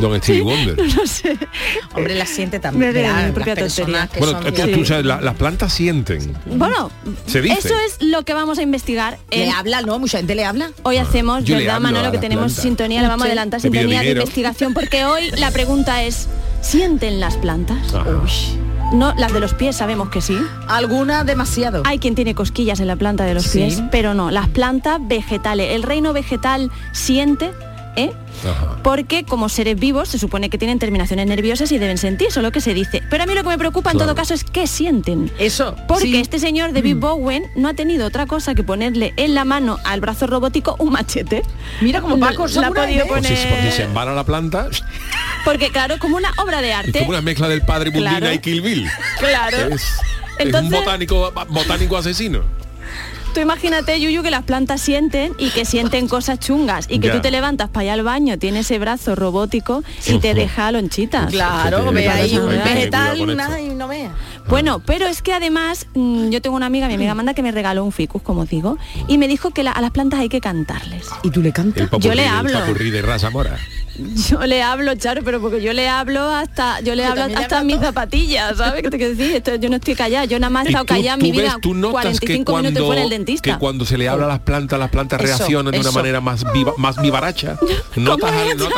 [0.00, 0.76] Don Stevie Wonder.
[1.00, 1.36] No sé.
[1.94, 2.92] Hombre, la siente también.
[2.94, 6.36] Las personas que Bueno, son tú, de- tú sabes, la- las plantas sienten.
[6.46, 6.90] Bueno,
[7.26, 7.68] Se dice.
[7.68, 9.18] eso es lo que vamos a investigar.
[9.30, 9.98] Le habla, ¿no?
[9.98, 10.70] Mucha gente le habla.
[10.90, 12.10] Hoy hacemos, Yo ¿verdad, Manolo?
[12.10, 16.26] Que tenemos sintonía, le vamos a adelantar sintonía de investigación, porque hoy la pregunta es,
[16.62, 17.78] ¿sienten las plantas?
[18.92, 20.36] No, las de los pies sabemos que sí.
[20.66, 21.84] Alguna demasiado.
[21.86, 23.58] Hay quien tiene cosquillas en la planta de los Sí.
[23.58, 25.76] pies, pero no, las plantas vegetales.
[25.76, 27.52] El reino vegetal siente,
[27.96, 28.12] ¿eh?
[28.82, 32.44] Porque como seres vivos se supone que tienen terminaciones nerviosas y deben sentir, eso es
[32.44, 33.02] lo que se dice.
[33.10, 34.12] Pero a mí lo que me preocupa en Claro.
[34.12, 35.30] todo caso es qué sienten.
[35.38, 35.76] Eso.
[35.88, 36.16] Porque sí.
[36.20, 40.00] este señor David Bowen no ha tenido otra cosa que ponerle en la mano al
[40.00, 41.42] brazo robótico un machete.
[41.80, 43.08] Mira como No- Paco la ha Samurai, podido ¿eh?
[43.08, 44.68] Poner- por si se embala la planta,
[45.44, 46.98] Porque claro, como una obra de es arte.
[47.00, 48.34] como una mezcla del padre Bundina Claro.
[48.34, 48.88] y Kill Bill.
[49.18, 49.56] Claro.
[49.74, 52.40] Es, un botánico, botánico asesino.
[53.34, 57.12] Tú imagínate, Yuyu, que las plantas sienten y que sienten cosas chungas y que Ya.
[57.14, 61.30] tú te levantas para ir al baño, tienes ese brazo robótico y te deja lonchitas.
[61.30, 64.10] Claro, Sí, ve ahí un vegetal nada, y no vea.
[64.48, 67.52] Bueno, pero es que además mm, yo tengo una amiga, mi amiga Amanda, que me
[67.52, 70.40] regaló un ficus, como digo, y me dijo que la- a las plantas hay que
[70.40, 71.06] cantarles.
[71.22, 71.88] ¿Y tú le cantas?
[72.00, 72.58] Yo le hablo.
[72.74, 73.56] de raza mora.
[74.30, 77.78] Yo le hablo, Charo, pero porque yo le hablo hasta, yo le hablo hasta mis
[77.80, 79.36] zapatillas, ¿sabes qué te quiero decir?
[79.36, 81.74] Esto- yo no estoy callada, yo nada más he estado callada en mi vida tú
[81.74, 82.52] notas 45 que minutos
[82.82, 83.52] cuando, fuera el dentista.
[83.52, 86.20] que cuando se le habla a las plantas, las plantas Eso, reaccionan de una manera
[86.20, 87.56] más viva, más vivaracha.
[87.96, 88.72] ¿Notas, a notas,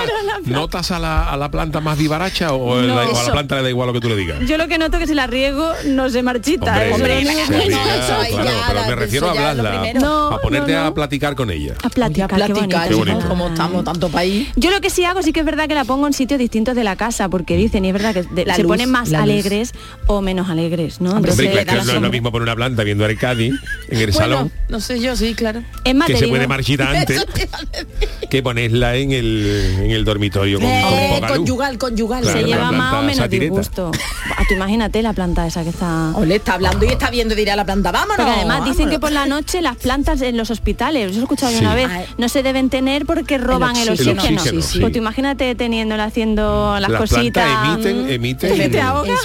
[0.46, 2.94] a notas a, la, a la planta más vivaracha o, No.
[2.94, 4.40] la- o a la planta le da igual lo que tú le digas?
[4.46, 6.82] Yo lo que noto que si la riego no se marchita.
[6.92, 9.92] Hombre, es se riega, claro, ya, pero me refiero a es hablarla.
[9.94, 10.86] No, a ponerte no, no.
[10.86, 11.74] a platicar con ella.
[11.82, 13.28] A platicar, a qué platicar, Qué bonito.
[13.28, 14.48] como estamos tanto país.
[14.56, 16.74] Yo lo que sí hago sí que es verdad que la pongo en sitios distintos
[16.74, 19.10] de la casa, porque dicen, y es verdad que de- La se luz, ponen más
[19.10, 19.20] luz.
[19.20, 19.72] alegres
[20.06, 21.10] o menos alegres, ¿no?
[21.12, 23.52] Hombre, Hombre, es la no es lo mismo poner una planta viendo Cádiz
[23.88, 25.62] en el Bueno, salón, no sé yo, sí, claro.
[25.84, 27.24] es más, que se puede marchitar antes,
[28.30, 31.36] que ponerla en el, en el dormitorio con, Eh, con poca luz.
[31.38, 32.22] conyugal, conyugal.
[32.22, 33.50] Claro, se lleva más o menos satireta.
[33.50, 33.90] disgusto.
[34.36, 36.12] Ah, tú imagínate la planta esa que está...
[36.14, 38.16] Ole, está hablando y está viendo, dirá la planta, vámonos.
[38.16, 41.52] Porque además dicen que por la noche las plantas en los hospitales, lo he escuchado
[41.52, 41.64] yo Sí.
[41.64, 44.22] una vez, Ah, no se deben tener porque roban el oxígeno.
[44.22, 44.40] oxígeno.
[44.42, 44.80] El oxígeno, sí.
[44.80, 47.48] Pues tú imagínate teniéndola haciendo las, Las cositas.
[47.74, 48.48] emiten, mm, emiten.
[48.56, 49.20] te Es te verdad, ahogas.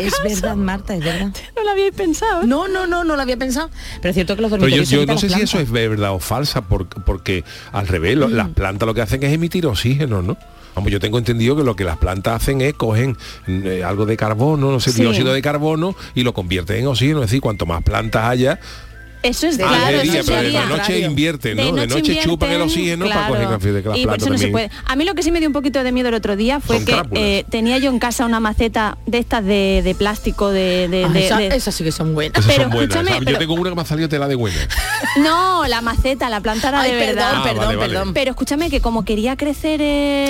[0.00, 1.30] es verdad, Marta, es verdad.
[1.56, 2.42] No lo habíais pensado.
[2.44, 3.70] No, no, no, no lo había pensado.
[4.00, 6.62] Pero es cierto que los Pero yo, no sé si eso es verdad o falsa,
[6.62, 10.36] por- porque al revés, lo- las plantas lo que hacen es emitir oxígeno, ¿no?
[10.74, 13.16] Vamos, yo tengo entendido que lo que las plantas hacen es cogen
[13.46, 15.02] eh, algo de carbono, no sé, Sí.
[15.02, 17.20] dióxido de carbono y lo convierten en oxígeno.
[17.20, 18.58] Es decir, cuanto más plantas haya,
[19.24, 21.72] Eso es Ah, claro, de día, eso pero de noche invierten, ¿no?
[21.72, 24.32] De noche, chupan el oxígeno para coger café de que las y por plantas eso
[24.32, 24.70] no se también.
[24.70, 24.82] puede.
[24.86, 26.76] A mí lo que sí me dio un poquito de miedo el otro día fue
[26.76, 30.88] Son que eh, tenía yo en casa una maceta de estas de, de plástico de,
[30.88, 32.38] de- Ah, de- esa- de- esas sí que son buenas.
[32.38, 32.94] Esas Pero son buenas.
[32.96, 34.56] escúchame, Yo pero- tengo una que me ha salido tela de buena.
[35.16, 37.32] No, la maceta, la planta era Ay, de perdón, verdad.
[37.36, 37.92] Ah, perdón, vale, vale.
[37.94, 38.14] perdón.
[38.14, 39.80] Pero escúchame que como quería crecer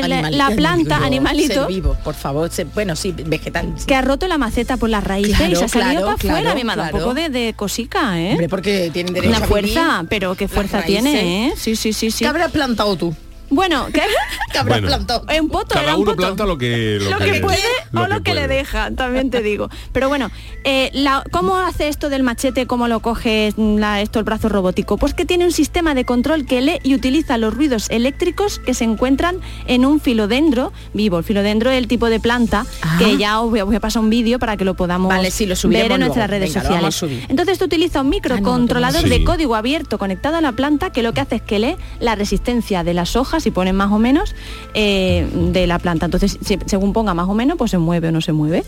[0.07, 2.51] la- la planta, animalito, ser vivo, por favor.
[2.75, 3.73] bueno, sí, vegetal.
[3.77, 3.87] sí.
[3.87, 6.55] que ha roto la maceta por las raíces y se ha salido para afuera.
[6.55, 8.33] me ha dado un poco de, de cosica, ¿eh?
[8.33, 11.53] Hombre, porque tienen derecho Una a fuerza, pero qué fuerza tiene, ¿eh?
[11.57, 12.25] Sí, sí, sí, sí.
[12.25, 13.15] ¿Qué habrás plantado tú?
[13.51, 14.03] Bueno, ¿qué?
[14.53, 14.89] ¿Qué habrás Bueno.
[14.89, 15.25] plantado?
[15.29, 16.23] En poto, era Cada un uno poto.
[16.23, 17.59] planta lo que lo que puede
[17.95, 19.69] o lo que le deja, también te digo.
[19.93, 20.31] Pero bueno,
[20.65, 22.67] eh, la- ¿cómo hace esto del machete?
[22.67, 24.97] ¿Cómo lo coge mm, la- esto el brazo robótico?
[24.97, 28.75] Pues que tiene un sistema de control que lee y utiliza los ruidos eléctricos que
[28.75, 29.37] se encuentran
[29.67, 31.19] en un filodendro vivo.
[31.19, 32.67] El filodendro es el tipo de planta
[32.99, 35.09] que ya os voy, a, os voy a pasar un vídeo para que lo podamos
[35.09, 36.31] Vale, sí, lo ver en nuestras luego.
[36.45, 37.25] redes Venga, sociales.
[37.29, 39.09] Entonces esto utiliza un microcontrolador Sí.
[39.09, 42.15] de código abierto conectado a la planta que lo que hace es que lee la
[42.15, 44.35] resistencia de las hojas y ponen más o menos
[44.75, 46.07] eh, de la planta.
[46.07, 48.65] Entonces, si- según ponga más o menos, pues se mueve o no se mueve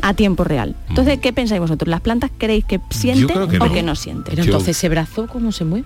[0.00, 0.76] a tiempo real.
[0.88, 1.88] Entonces, ¿qué pensáis vosotros?
[1.88, 3.72] ¿Las plantas creéis que sienten que o no.
[3.72, 4.24] que no sienten?
[4.30, 5.84] Pero entonces ese brazo, ¿cómo se mueve?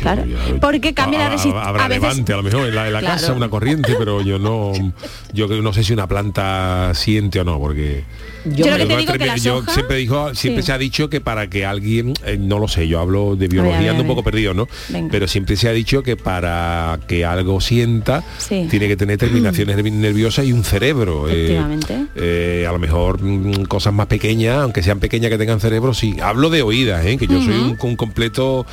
[0.00, 0.24] Claro.
[0.60, 1.68] Porque cambia la resistencia.
[1.68, 3.14] Habrá A veces levante a lo mejor en la, en la Claro.
[3.20, 4.72] casa una corriente, pero yo no
[5.32, 8.04] yo no sé si una planta siente o no, porque
[8.44, 10.66] Yo lo que te yo digo que termi- las yo hojas- siempre dijo, siempre Sí.
[10.66, 13.90] se ha dicho que para que alguien, eh, no lo sé, yo hablo de biología,
[13.90, 14.68] ando un poco perdido, ¿no?
[14.88, 15.08] Venga.
[15.10, 18.66] Pero siempre se ha dicho que para que algo sienta Sí.
[18.70, 21.28] tiene que tener terminaciones nerviosas y un cerebro.
[21.28, 22.06] eh, Efectivamente.
[22.16, 26.16] eh, a lo mejor mm, cosas más pequeñas, aunque sean pequeñas que tengan cerebro, sí.
[26.22, 27.16] Hablo de oídas, ¿eh?
[27.16, 28.66] que yo soy un, un completo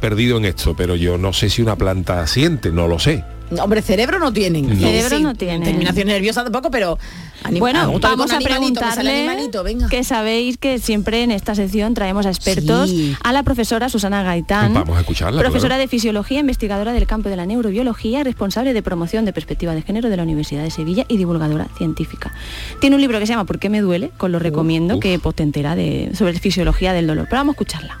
[0.00, 3.24] perdido en esto, pero yo no sé si una planta siente, no lo sé.
[3.50, 4.66] No, Hombre, cerebro no tienen.
[4.66, 4.74] No.
[4.80, 5.62] Cerebro no tienen.
[5.62, 6.98] Terminación nerviosa tampoco, pero...
[7.44, 9.88] anim- Bueno, ah, vamos a sale preguntarle animalito, venga.
[9.90, 13.14] que sabéis que siempre en esta sección traemos a expertos Sí.
[13.22, 15.82] a la profesora Susana Gaitán, Vamos a escucharla, profesora claro.
[15.82, 20.08] de fisiología, investigadora del campo de la neurobiología, responsable de promoción de perspectiva de género
[20.08, 22.32] de la Universidad de Sevilla y divulgadora científica.
[22.80, 24.12] Tiene un libro que se llama ¿Por qué me duele?
[24.16, 25.02] Con lo recomiendo, uf.
[25.02, 27.26] que pues, te entera de, sobre fisiología del dolor.
[27.28, 28.00] Pero vamos a escucharla.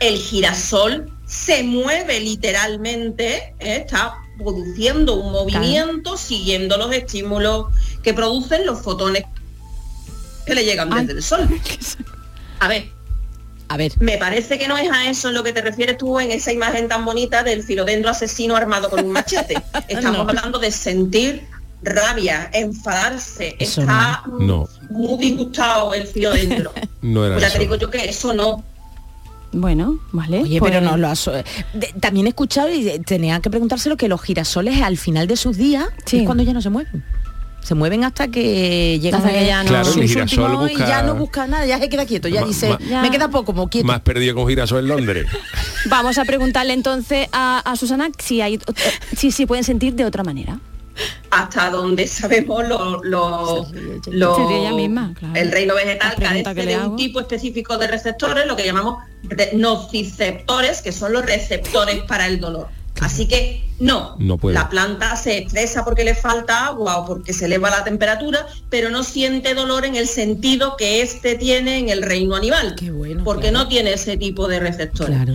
[0.00, 3.84] El girasol se mueve literalmente, ¿eh?
[3.86, 7.66] está produciendo un movimiento siguiendo los estímulos
[8.02, 9.24] que producen los fotones
[10.46, 11.00] que le llegan Ay.
[11.06, 11.48] desde el sol.
[12.60, 12.90] A ver,
[13.68, 16.30] A ver, me parece que no es a eso lo que te refieres tú en
[16.30, 19.54] esa imagen tan bonita del filodendro asesino armado con un machete.
[19.88, 20.28] Estamos No.
[20.28, 21.46] hablando de sentir
[21.82, 24.68] rabia, enfadarse, Eso está No.
[24.90, 26.72] muy disgustado el filodendro.
[27.02, 27.56] No era Pues ya eso.
[27.56, 28.62] te digo yo que eso no.
[29.52, 30.42] Bueno, vale.
[30.42, 31.24] Oye, pues- pero no lo has...
[31.74, 35.36] de- también he escuchado y eh, tenía que preguntárselo que los girasoles al final de
[35.36, 36.18] sus días Sí.
[36.18, 37.02] es cuando ya no se mueven.
[37.62, 40.74] Se mueven hasta que llegan Hasta que ya no- Claro, el sus girasol últimos y
[40.74, 43.28] busca- ya no busca nada, ya se queda quieto, ya Ma- dice, ma- me queda
[43.28, 43.86] poco, como quieto.
[43.86, 45.26] Más perdido con girasol en Londres.
[45.90, 48.58] Vamos a preguntarle entonces a, a Susana si hay
[49.16, 50.58] si, si pueden sentir de otra manera.
[51.30, 53.66] Hasta donde sabemos lo, lo-
[54.10, 55.34] lo- ella misma, claro.
[55.36, 56.90] el reino vegetal carece de hago.
[56.90, 62.26] un tipo específico de receptores, lo que llamamos re- nociceptores, que son los receptores para
[62.26, 62.68] el dolor.
[63.00, 64.54] Así que no, No puede.
[64.54, 68.90] la planta se estresa porque le falta agua o porque se eleva la temperatura, pero
[68.90, 73.24] no siente dolor en el sentido que éste tiene en el reino animal, Qué bueno,
[73.24, 73.64] porque claro.
[73.64, 75.16] no tiene ese tipo de receptores.
[75.16, 75.34] Claro.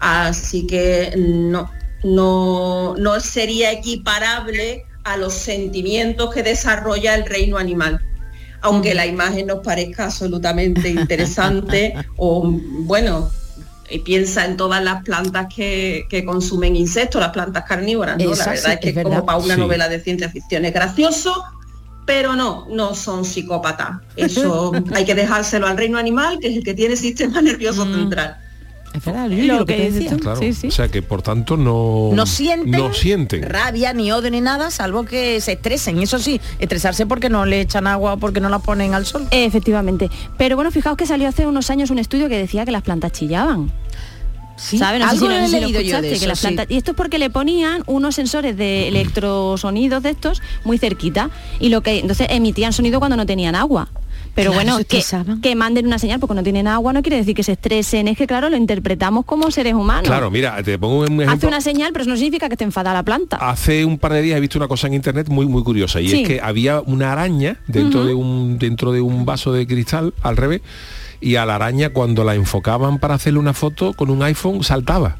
[0.00, 1.70] Así que no,
[2.02, 8.00] no, no sería equiparable a los sentimientos que desarrolla el reino animal.
[8.62, 12.42] Aunque la imagen nos parezca absolutamente interesante o
[12.80, 13.30] bueno,
[13.90, 18.32] y piensa en todas las plantas que, que consumen insectos, las plantas carnívoras, ¿no?
[18.32, 19.24] Esa La verdad sí, es que es como verdad.
[19.26, 19.60] para una Sí.
[19.60, 21.44] novela de ciencia ficción es gracioso,
[22.06, 23.98] pero no, no son psicópatas.
[24.16, 28.38] Eso hay que dejárselo al reino animal, que es el que tiene sistema nervioso central.
[28.94, 30.18] Es verdad, Lo que, que dices tú.
[30.18, 30.38] Claro.
[30.38, 30.68] Sí, sí.
[30.68, 33.42] O sea que por tanto no No sienten, no sienten.
[33.42, 35.98] rabia, ni odio, ni nada, salvo que se estresen.
[36.00, 39.26] Eso sí, estresarse porque no le echan agua o porque no la ponen al sol.
[39.32, 40.10] Efectivamente.
[40.38, 43.10] Pero bueno, fijaos que salió hace unos años un estudio que decía que las plantas
[43.12, 43.72] chillaban.
[44.56, 44.78] Sí,
[46.12, 46.46] eso, las sí.
[46.46, 51.30] plantas- Y esto es porque le ponían unos sensores de electrosonidos de estos muy cerquita.
[51.58, 53.88] Y lo que entonces emitían sonido cuando no tenían agua.
[54.34, 57.42] Pero Claro, bueno, que, manden una señal porque no tienen agua no quiere decir que
[57.42, 60.04] se estresen, es que claro, lo interpretamos como seres humanos.
[60.04, 61.32] Claro, mira, te pongo un ejemplo.
[61.32, 63.36] Hace una señal, pero eso no significa que esté enfadada la planta.
[63.36, 66.08] Hace un par de días he visto una cosa en internet muy muy curiosa y
[66.08, 66.22] Sí.
[66.22, 70.36] es que había una araña dentro de un dentro de un vaso de cristal al
[70.36, 70.62] revés
[71.20, 75.16] y a la araña cuando la enfocaban para hacerle una foto con un iPhone saltaba.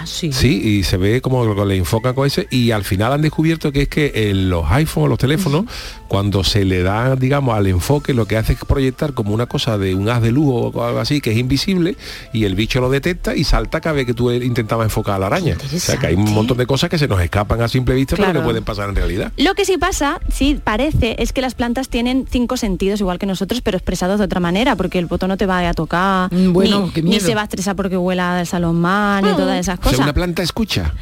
[0.00, 0.32] Ah, sí.
[0.32, 3.72] Sí, y se ve como lo- le enfocan con ese y al final han descubierto
[3.72, 5.64] que es que en los iPhones, los teléfonos,
[6.08, 9.78] cuando se le da, digamos, al enfoque, lo que hace es proyectar como una cosa
[9.78, 11.96] de un haz de luz o algo así, que es invisible,
[12.32, 15.26] y el bicho lo detecta y salta cada vez que tú intentabas enfocar a la
[15.26, 15.56] araña.
[15.64, 18.16] O sea que hay un montón de cosas que se nos escapan a simple vista,
[18.16, 19.32] pero que pueden pasar en realidad.
[19.36, 23.26] Lo que sí pasa, sí parece, es que las plantas tienen cinco sentidos igual que
[23.26, 26.52] nosotros, pero expresados de otra manera, porque el poto no te va a tocar, Mm,
[26.52, 29.30] bueno, ni, se va a estresar porque huela del salón mal, ni
[29.62, 30.04] todas esas O sea, cosas.
[30.04, 30.92] una planta escucha.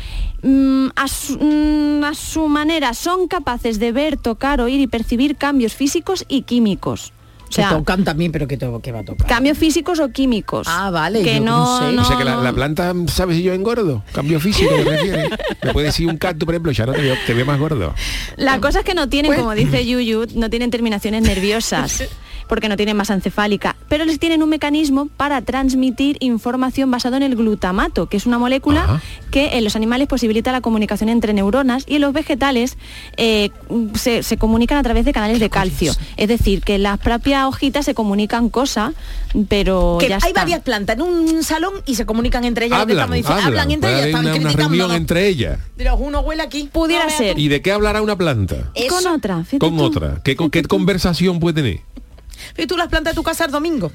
[0.42, 5.36] Mm, a, su, mm, a su manera son capaces de ver, tocar, oír y percibir
[5.36, 7.12] cambios físicos y químicos.
[7.48, 9.26] O sea, Se tocan también, pero que, to- que va a tocar.
[9.28, 10.66] cambios físicos o químicos.
[10.70, 11.92] Ah, vale, Que yo no, no sé.
[11.96, 14.03] no- o sea que la, planta, ¿sabes si yo engordo?
[14.12, 14.70] Cambio físico.
[15.62, 17.94] Me puede decir un cactus, por ejemplo, ya no te veo, te veo más gordo.
[18.36, 22.05] La cosa es que no tienen, Pues- como dice Yuyu, no tienen terminaciones nerviosas,
[22.53, 27.22] porque no tienen masa encefálica, pero les tienen un mecanismo para transmitir información basado en
[27.22, 29.00] el glutamato, que es una molécula Ajá.
[29.30, 32.76] que en los animales posibilita la comunicación entre neuronas y en los vegetales
[33.16, 33.48] eh,
[33.94, 35.94] se, se comunican a través de canales de calcio.
[36.18, 38.92] Es decir, que las propias hojitas se comunican cosas,
[39.48, 40.42] pero Que ya hay está.
[40.42, 42.80] varias plantas en un salón y se comunican entre ellas.
[42.80, 43.42] Hablan, estamos diciendo.
[43.46, 43.70] hablan.
[43.70, 45.59] entre ellas, están una, reunión entre ellas.
[45.78, 46.68] Pero uno huele aquí.
[46.70, 47.38] Pudiera No, ser.
[47.38, 48.70] ¿Y de qué hablará una planta?
[48.74, 48.94] Eso.
[48.94, 49.84] Con otra, fíjate Con tú.
[49.84, 50.20] otra.
[50.22, 51.80] ¿Qué, con- ¿Qué conversación puede tener?
[52.57, 53.90] ¿Y tú las plantas de tu casa el domingo?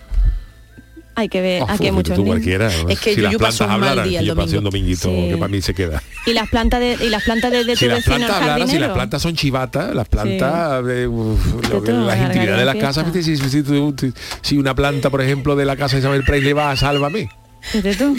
[1.16, 2.68] Hay que ver, Oh, aquí hay fíjate muchos tú cualquiera.
[2.90, 4.72] Es que si las plantas un mal hablaran, día que el yo pasé un domingo.
[4.96, 5.30] dominguito Sí.
[5.32, 6.04] que para mí se queda.
[6.28, 8.60] Y las plantas de, y las plantas de, de tu si las plantas hablaran, si
[8.60, 8.94] las jardinero.
[8.94, 13.06] plantas son chivatas, las plantas, eh, uf, lo que- todo, las intimidades de las casas,
[13.14, 16.54] si, si tú- si- si una planta, por ejemplo, de la casa de Isabel Presley
[16.54, 17.30] va a Sálvame.
[17.62, 18.16] Fíjate tú.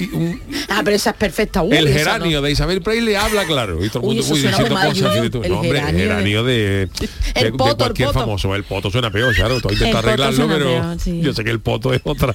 [0.68, 1.62] Ah, pero esa es perfecta.
[1.62, 3.82] Uy, el geranio de Isabel Presley habla claro.
[3.84, 4.94] Y todo el Uy, mundo uy, suena diciendo cosas.
[5.12, 5.42] Fíjate tú.
[5.42, 6.54] El No, hombre, el geranio de- geranio de,
[7.00, 8.20] de, El de poto, el cualquier poto.
[8.20, 8.54] famoso.
[8.54, 9.60] El poto suena peor, claro.
[9.60, 11.20] Todo intenta El poto arreglarlo, pero peor, sí.
[11.22, 12.34] yo sé que el poto es otra,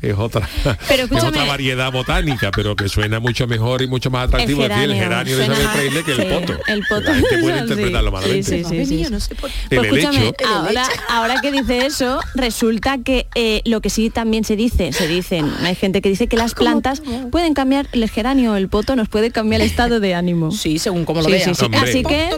[0.00, 0.48] es otra,
[0.88, 4.84] Pero es otra variedad botánica, pero que suena mucho mejor y mucho más atractivo decir
[4.84, 6.58] el geranio de Isabel Presley que el poto.
[6.66, 7.00] El poto.
[7.02, 8.42] La gente puede interpretarlo malamente.
[8.42, 9.50] Sí, sí, sí, no sé por.
[9.70, 14.44] El Pues escúchame, ahora, ahora que dice eso, resulta que eh, lo que sí también
[14.44, 18.52] se dice, se dicen, hay gente que dice que las plantas pueden cambiar el geranio
[18.52, 20.50] o el poto, nos puede cambiar el estado de ánimo.
[20.52, 21.44] Sí, según como lo Sí, veas.
[21.44, 21.64] sí, sí.
[21.64, 22.30] Hombre, Así que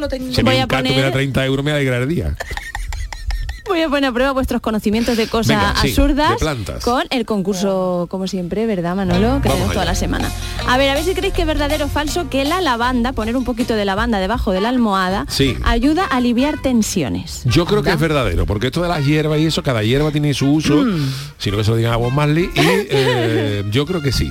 [0.43, 2.37] voy me a poner 30 euros me alegraría.
[3.69, 6.85] Voy a poner a prueba vuestros conocimientos de cosas Venga, sí, absurdas de plantas.
[6.85, 9.41] con el concurso, como siempre, ¿verdad, Manolo?
[9.43, 10.31] Que hacemos toda la semana.
[10.69, 13.37] A ver, a ver si creéis que es verdadero o falso que la lavanda, poner
[13.37, 15.57] un poquito de lavanda debajo de la almohada, Sí.
[15.65, 17.43] ayuda a aliviar tensiones.
[17.45, 20.35] Yo creo que es verdadero, porque esto de las hierbas y eso, cada hierba tiene
[20.35, 21.13] su uso, Mm.
[21.39, 22.51] sino que se lo digan a Bob Marley, y
[22.91, 24.31] eh, yo creo que sí,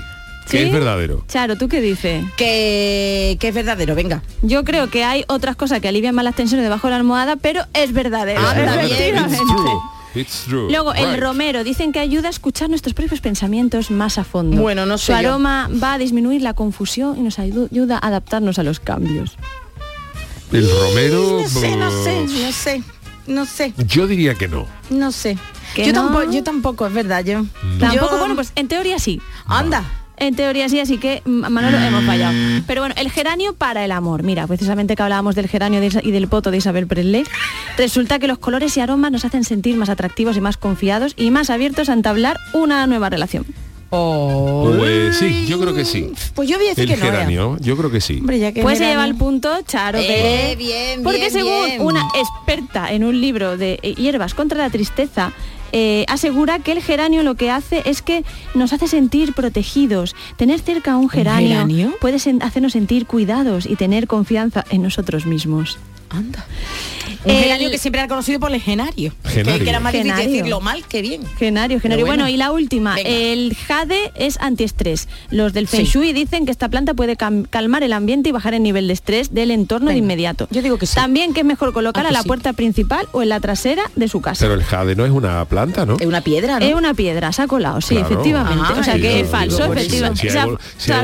[0.49, 1.23] que es verdadero.
[1.27, 2.23] Charo, ¿tú qué dices?
[2.37, 4.21] Que, que es verdadero, venga.
[4.41, 7.35] Yo creo que hay otras cosas que alivian más las tensiones debajo de la almohada,
[7.35, 8.41] pero es verdadero.
[8.43, 9.91] Ah.
[10.15, 10.69] It's true.
[10.71, 14.61] Luego, el romero dicen que ayuda a escuchar nuestros propios pensamientos más a fondo.
[14.61, 15.17] Bueno, no Su sé yo.
[15.29, 19.35] aroma va a disminuir la confusión y nos ayu- ayuda a adaptarnos a los cambios.
[20.53, 21.41] El romero...
[21.41, 22.83] No sé, no sé, no sé.
[23.27, 24.67] No sé, Yo diría que no.
[24.91, 25.35] no sé.
[25.73, 26.03] ¿Que Yo no?
[26.03, 27.43] tampoco, yo tampoco, es verdad, yo.
[27.79, 29.19] Tampoco, Yo- bueno, pues en teoría sí.
[29.47, 29.83] Anda.
[30.17, 32.33] En teoría sí, así que mm, Manolo hemos fallado.
[32.67, 34.23] Pero bueno, el geranio para el amor.
[34.23, 37.23] Mira, precisamente que hablábamos del geranio de y del poto de Isabel Presley,
[37.77, 41.31] resulta que los colores y aromas nos hacen sentir más atractivos y más confiados y
[41.31, 43.45] más abiertos a entablar una nueva relación.
[43.89, 46.11] Pues sí, yo creo que sí.
[46.33, 47.05] Pues yo voy a decir El que no.
[47.05, 47.11] ¿eh?
[47.11, 48.17] geranio, yo creo que sí.
[48.19, 49.99] Hombre, ya que Pues se lleva el punto, Charo.
[49.99, 50.05] Eh,
[50.49, 51.81] que- bien, Porque bien, según bien.
[51.81, 55.31] una experta en un libro de hierbas contra la tristeza,
[55.71, 60.15] eh, asegura que el geranio lo que hace es que nos hace sentir protegidos.
[60.37, 61.93] Tener cerca a un geranio, geranio?
[61.99, 65.77] puede sen- hacernos sentir cuidados y tener confianza en nosotros mismos.
[66.09, 66.45] Anda.
[67.23, 69.13] Un El- geranio que siempre era conocido por el genario.
[69.25, 69.57] Genario.
[69.59, 70.31] Que, que era más difícil Genario.
[70.31, 71.21] decirlo mal que bien.
[71.37, 72.05] Genario, genario.
[72.05, 72.33] Bueno, bueno.
[72.33, 73.09] y la última, Venga.
[73.09, 75.07] el jade es antiestrés.
[75.31, 75.91] Los del Feng Sí.
[75.91, 79.33] Shui dicen que esta planta puede calmar el ambiente y bajar el nivel de estrés
[79.33, 80.47] del entorno de inmediato.
[80.51, 80.95] Yo digo que sí.
[80.95, 82.27] También que es mejor colocar Ah, a la sí.
[82.27, 84.45] puerta principal o en la trasera de su casa.
[84.45, 85.97] Pero el jade no es una planta, ¿no?
[85.99, 86.65] Es una piedra, ¿no?
[86.65, 88.13] Es una piedra, se ha colado, sí, Claro.
[88.13, 88.63] efectivamente.
[88.67, 90.29] Ah, o sea Sí, que es falso, efectivamente.
[90.77, 91.01] Si, ha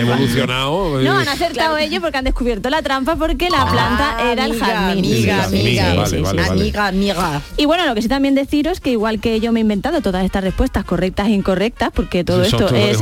[0.00, 4.23] evolucionado, No, eh, han acertado ellos porque han descubierto la trampa porque la planta Ah,
[4.32, 5.04] era el amiga, jazmín.
[5.04, 6.60] Amiga, amiga, sí, vale, vale, vale.
[6.60, 7.42] amiga, amiga.
[7.56, 10.24] Y bueno, lo que sí también deciros que igual que yo me he inventado todas
[10.24, 12.98] estas respuestas correctas e incorrectas, porque todo son esto de es...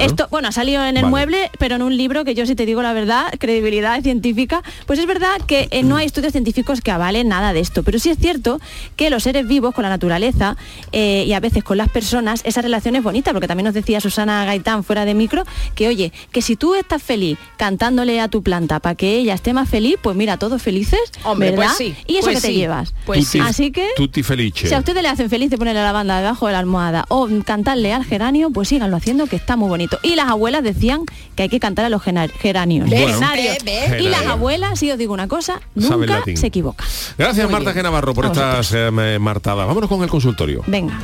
[0.00, 1.10] Esto, bueno, ha salido en el Vale.
[1.10, 4.98] mueble, pero en un libro que yo si te digo la verdad, credibilidad científica, pues
[4.98, 8.10] es verdad que eh, no hay estudios científicos que avalen nada de esto, pero sí
[8.10, 8.60] es cierto
[8.96, 10.56] que los seres vivos con la naturaleza
[10.92, 14.00] eh, y a veces con las personas, esa relación es bonita, porque también nos decía
[14.00, 15.44] Susana Gaitán fuera de micro,
[15.74, 19.52] que oye, que si tú estás feliz cantándole a tu planta para que ella esté
[19.52, 21.66] más feliz, pues mira, todos felices, Hombre, ¿verdad?
[21.66, 22.94] pues sí, y eso pues que te sí, llevas.
[23.04, 24.68] pues Tutti- Así que Tutti felice.
[24.68, 27.28] si a ustedes le hacen feliz de ponerle la banda debajo de la almohada o
[27.44, 29.98] cantarle al geranio, pues síganlo haciendo que está muy bonito.
[30.02, 31.02] Y las abuelas decían
[31.36, 32.88] que hay que cantar a los geranios.
[32.88, 33.18] Bueno.
[33.98, 36.86] Y las abuelas, si os digo una cosa, Saben nunca se equivocan.
[37.18, 37.72] Gracias Muy Marta.
[37.72, 38.90] Genavarro por estas eh,
[39.20, 39.66] martadas.
[39.66, 40.62] Vámonos con el consultorio.
[40.66, 40.98] Venga.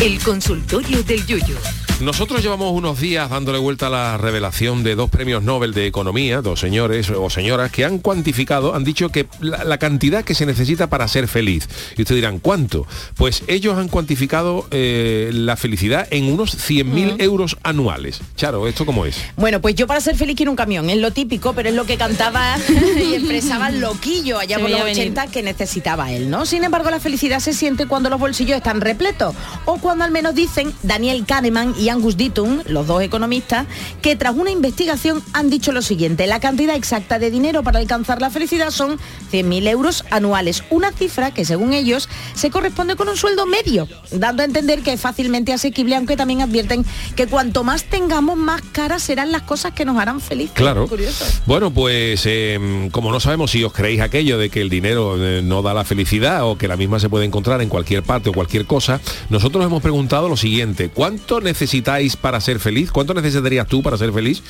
[0.00, 1.56] El consultorio del Yuyu.
[2.00, 6.42] Nosotros llevamos unos días dándole vuelta a la revelación de dos premios Nobel de Economía,
[6.42, 10.46] dos señores o señoras que han cuantificado, han dicho que la, la cantidad que se
[10.46, 11.68] necesita para ser feliz.
[11.96, 12.86] Y ustedes dirán, ¿cuánto?
[13.16, 18.20] Pues ellos han cuantificado eh, la felicidad en unos 100.000 euros anuales.
[18.36, 19.16] Charo, ¿esto cómo es?
[19.36, 21.84] Bueno, pues yo para ser feliz quiero un camión, es lo típico, pero es lo
[21.84, 22.58] que cantaba
[22.96, 25.12] y expresaba Loquillo allá Se por los veía venir.
[25.12, 26.46] 80 que necesitaba él, ¿no?
[26.46, 29.34] Sin embargo, la felicidad se siente cuando los bolsillos están repletos
[29.64, 33.66] o cuando al menos dicen Daniel Kahneman y Angus Deaton, los dos economistas,
[34.02, 38.20] que tras una investigación han dicho lo siguiente, la cantidad exacta de dinero para alcanzar
[38.20, 38.98] la felicidad son
[39.32, 44.42] 100.000 euros anuales, una cifra que según ellos se corresponde con un sueldo medio, dando
[44.42, 46.84] a entender que es fácilmente asequible, aunque también advierten
[47.16, 50.54] que cuanto más tengamos, más caras serán las cosas que nos harán felices.
[50.54, 50.88] Claro.
[51.46, 55.42] Bueno, pues eh, como no sabemos si os creéis aquello de que el dinero eh,
[55.42, 58.32] no da la felicidad o que la misma se puede encontrar en cualquier parte o
[58.32, 61.40] cualquier cosa, nosotros hemos preguntado lo siguiente, ¿cuánto
[61.78, 62.90] necesitáis para ser feliz?
[62.90, 64.42] ¿Cuánto necesitarías tú para ser feliz?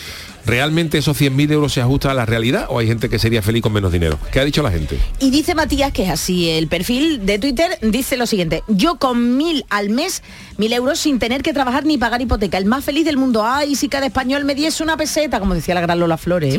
[0.47, 3.63] ¿Realmente esos 100.000 euros se ajusta a la realidad o hay gente que sería feliz
[3.63, 4.19] con menos dinero?
[4.33, 4.99] ¿Qué ha dicho la gente?
[5.21, 9.37] Y dice Matías, que es así, el perfil de Twitter dice lo siguiente, yo con
[9.37, 10.23] mil al mes,
[10.57, 13.75] mil euros sin tener que trabajar ni pagar hipoteca, el más feliz del mundo, ay,
[13.75, 16.57] si cada español me diese una peseta, como decía la gran Lola Flores.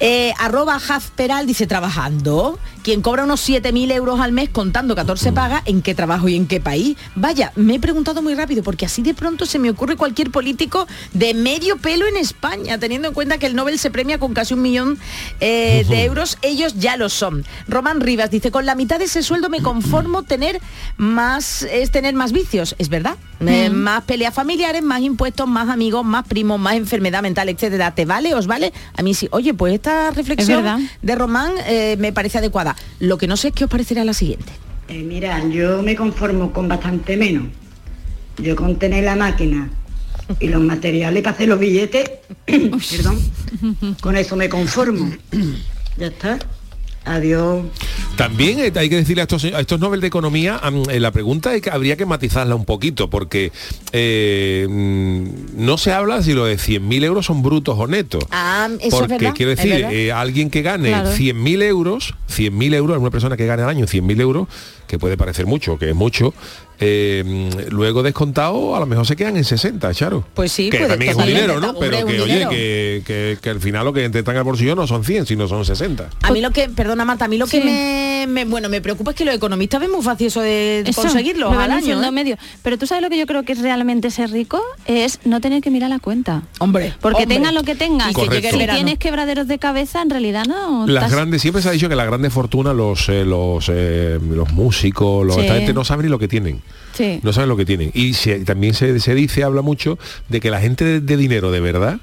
[0.00, 5.62] Eh, arroba Hazperal dice, trabajando, quien cobra unos 7.000 euros al mes contando 14 pagas,
[5.66, 6.96] ¿en qué trabajo y en qué país?
[7.14, 10.86] Vaya, me he preguntado muy rápido, porque así de pronto se me ocurre cualquier político
[11.12, 14.54] de medio pelo en España, teniendo en cuenta que el Nobel se premia con casi
[14.54, 14.98] un millón
[15.38, 17.44] eh, de euros, ellos ya lo son.
[17.68, 20.60] Román Rivas dice, con la mitad de ese sueldo me conformo tener
[20.96, 23.16] más, es tener más vicios, es verdad.
[23.46, 27.94] Eh, más peleas familiares, más impuestos, más amigos, más primos, más enfermedad mental, etcétera.
[27.94, 28.34] ¿Te vale?
[28.34, 28.72] ¿Os vale?
[28.96, 29.28] A mí sí.
[29.30, 32.74] Oye, pues esta reflexión de Román eh, me parece adecuada.
[32.98, 34.52] Lo que no sé es qué os parecerá la siguiente.
[34.88, 37.44] Eh, mira, yo me conformo con bastante menos.
[38.38, 39.70] Yo con tener la máquina
[40.40, 42.10] y los materiales para hacer los billetes,
[42.46, 43.18] perdón,
[44.00, 45.10] con eso me conformo.
[45.96, 46.38] Ya está.
[47.04, 47.64] Adiós.
[48.16, 50.60] También eh, hay que decirle a estos, a estos Nobel de Economía,
[50.90, 53.50] eh, la pregunta es que habría que matizarla un poquito, porque
[53.92, 58.24] eh, mm, no se habla si lo de 100.000 euros son brutos o netos.
[58.30, 59.34] Ah, eso Porque es verdad.
[59.34, 61.10] quiero es decir, eh, alguien que gane Claro.
[61.12, 64.48] 100.000 euros, 100.000 euros, una persona que gane al año 100.000 euros,
[64.86, 66.34] que puede parecer mucho, que es mucho,
[66.80, 70.24] eh, luego descontado a lo mejor se quedan en 60, Charo.
[70.34, 71.70] Pues sí, que puede- también es un dinero, ¿no?
[71.70, 74.74] hombre, Pero que, oye, que, que- que al final lo que te están al bolsillo
[74.74, 76.08] no son 100, sino son 60.
[76.22, 79.10] A mí lo que, perdona Marta, a mí lo que me, me- bueno, me preocupa
[79.10, 82.02] es que los economistas ven muy fácil eso de Eso, conseguirlo me al año.
[82.02, 82.10] ¿eh?
[82.12, 82.36] medio.
[82.62, 85.62] Pero tú sabes lo que yo creo que es realmente ser rico es no tener
[85.62, 86.42] que mirar la cuenta.
[86.58, 87.36] Hombre, Porque hombre.
[87.36, 88.14] tengas lo que tengas.
[88.14, 88.28] Si
[88.66, 90.86] tienes quebraderos de cabeza, en realidad no.
[90.86, 94.18] Las estás- grandes, siempre se ha dicho que las grandes fortunas, los eh, los, eh,
[94.30, 95.42] los músicos, los, Sí.
[95.42, 96.62] esta gente no saben ni lo que tienen.
[97.22, 97.90] No saben lo que tienen.
[97.94, 98.12] Y
[98.44, 99.98] también se, se dice, habla mucho
[100.28, 102.00] de que la gente de dinero de verdad,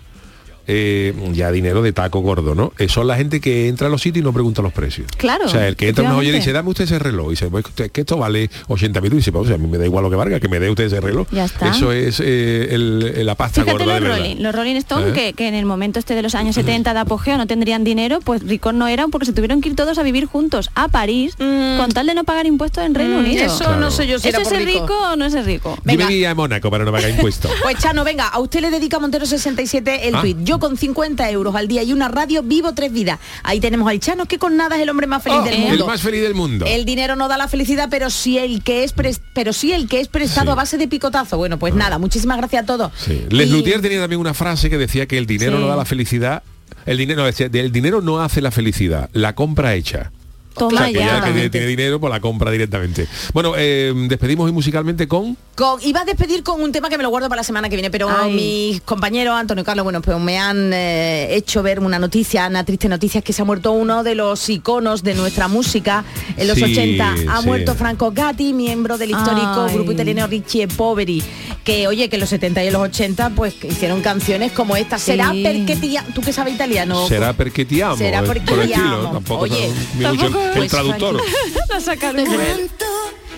[0.67, 2.73] eh, ya dinero de taco gordo, ¿no?
[2.79, 5.07] Eh, son la gente que entra a los sitios y no pregunta los precios.
[5.17, 7.27] Claro, O sea, el que entra a una joyería y dice, dame usted ese reloj.
[7.27, 9.13] Y dice, pues que que esto vale 80 mil.
[9.13, 10.85] Y dice, pues a mí me da igual lo que valga, que me dé usted
[10.85, 11.27] ese reloj.
[11.31, 11.69] Ya está.
[11.69, 14.17] Eso es eh, el- el- la pasta Fíjate gorda los.
[14.17, 15.13] Rolling, los Rolling Stone ¿Eh?
[15.13, 18.19] que, que en el momento este de los años 70 de apogeo no tendrían dinero,
[18.21, 21.35] pues ricos no eran porque se tuvieron que ir todos a vivir juntos a París
[21.37, 23.45] con tal de no pagar impuestos en Reino Mm, Unido.
[23.45, 23.79] eso Claro.
[23.79, 24.81] no sé yo si ¿Eso era es por rico.
[24.81, 25.75] rico o no es rico?
[25.85, 27.51] Yo me iría a Mónaco para no pagar impuestos.
[27.63, 30.21] Pues Chano, venga, a usted le dedica Montero 67 el Ah.
[30.21, 30.37] tuit.
[30.43, 33.19] Yo con 50 euros al día y una radio vivo tres vidas.
[33.43, 35.59] Ahí tenemos al Chano que con nada es el hombre más feliz Oh, del el
[35.61, 35.87] mundo.
[35.87, 36.65] más feliz del mundo.
[36.67, 38.93] El dinero no da la felicidad, pero sí el que es
[39.33, 40.51] pero sí el que es prestado Sí.
[40.51, 41.37] a base de picotazo.
[41.37, 42.91] Bueno, pues nada, muchísimas gracias a todos.
[42.97, 43.25] Sí.
[43.29, 45.85] Les Y- Luthier tenía también una frase que decía que el dinero no da la
[45.85, 46.43] felicidad.
[46.85, 50.11] El dinero, el dinero no hace la felicidad, la compra hecha.
[50.57, 51.05] Toma o sea, que ya.
[51.19, 53.07] ya que tiene, tiene dinero, pues la compra directamente.
[53.33, 55.35] Bueno, eh, despedimos hoy musicalmente con...
[55.55, 57.77] Con- iba a despedir con un tema que me lo guardo para la semana que
[57.77, 58.33] viene, pero Ay.
[58.33, 62.65] mis compañeros, Antonio y Carlos, bueno, pues me han eh, hecho ver una noticia, una
[62.65, 66.03] triste noticia, es que se ha muerto uno de los iconos de nuestra música
[66.35, 67.15] en los Sí, 80.
[67.29, 67.47] Ha sí.
[67.47, 69.73] muerto Franco Gatti, miembro del histórico Ay.
[69.75, 71.23] grupo italiano Ricci e Poveri,
[71.63, 74.99] que oye, que en los 70 y en los 80 pues hicieron canciones como esta.
[74.99, 77.07] Será perché ti a- ¿Tú que sabes italiano?
[77.07, 77.95] Será perché ti amo.
[77.95, 79.11] Será perché por el ti estilo, amo.
[79.13, 81.21] Tampoco Oye, mucho el- tampoco- el pues, traductor.
[81.69, 82.25] La sacaron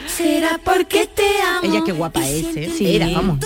[0.07, 1.59] Será porque te amo.
[1.63, 2.71] Ella qué guapa es, ¿eh?
[2.75, 2.95] Sí.
[2.95, 3.39] Era, vamos.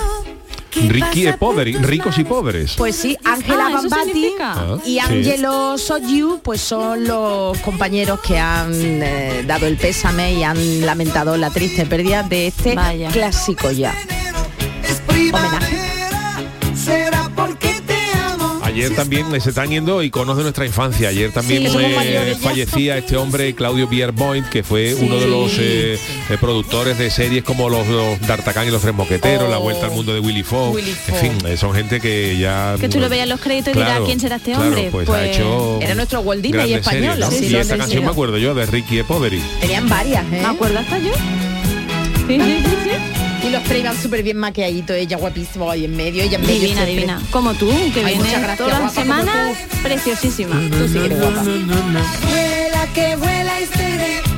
[0.73, 2.75] Ricky e Poveri, ricos y pobres.
[2.77, 4.53] Pues sí, Ángela Ah, ¿eso Bambati significa?
[4.53, 4.99] Ah, y sí.
[4.99, 11.35] Angelo Soyu pues son los compañeros que han eh, dado el pésame y han lamentado
[11.35, 12.77] la triste pérdida de este
[13.11, 13.93] clásico ya.
[15.09, 15.80] Homenaje.
[18.85, 21.09] Ayer también se están yendo iconos de nuestra infancia.
[21.09, 22.39] Ayer también Sí, eh, ya.
[22.39, 24.11] fallecía este hombre, Claudio Pierre
[24.49, 28.71] que fue uno de los eh, eh, productores de series como los, los D'Artagnan y
[28.71, 30.43] los Tres Mosqueteros, La Vuelta al Mundo de Willy.
[30.51, 32.75] Willy En fin, eh, son gente que ya...
[32.79, 34.89] Que tú lo veas en los créditos y dirás, Claro, ¿quién será este claro, hombre?
[34.91, 37.27] pues, ha hecho Era nuestro Walt Disney español, series, ¿no?
[37.27, 39.41] así Y esta canción me acuerdo yo de Ricky e Poveri.
[39.59, 40.39] Tenían varias, ¿eh?
[40.41, 41.13] ¿Me acuerdo hasta yo?
[42.27, 43.20] Sí, sí, sí, sí.
[43.43, 46.53] Y los tres iban súper bien maquilladitos, ella guapísima ahí en medio, ella en medio
[46.61, 46.93] Divina, siempre.
[46.93, 47.21] divina.
[47.31, 50.55] Como tú, que Ay, vienes muchas gracias, todas las guapa, como semanas, preciosísima.
[50.69, 51.43] Tú sí que eres guapa.
[52.93, 54.30] Que vuela y mundo.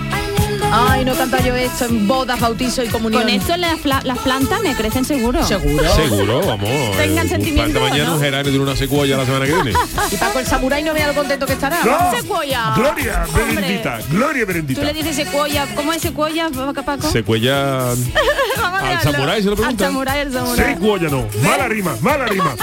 [0.76, 3.21] Ay, no canta yo esto en bodas, bautizo y comunión.
[3.21, 5.43] Con esto las, las plantas me crecen seguro.
[5.45, 5.88] Seguro.
[5.93, 6.97] Seguro, vamos.
[6.97, 8.15] Tengan eh, sentimiento, mañana ¿no?
[8.15, 9.74] un geranio de una secuoya la semana que viene.
[10.11, 11.84] Y Paco el samurái no vea lo contento que estará.
[11.86, 12.11] No.
[12.19, 12.74] Secuoya.
[12.76, 13.26] Gloria.
[13.36, 14.82] Berendita, Gloria Tú Berendita.
[14.84, 15.67] le dices secuoya.
[15.76, 16.49] ¿Cómo es secuoya,
[16.86, 17.07] Paco?
[17.11, 17.53] Secuella
[18.57, 19.88] Vamos a al samurái se lo Al preguntan.
[19.88, 20.74] samurái, al samurái.
[20.74, 22.55] Secuoya no, mala rima, mala rima.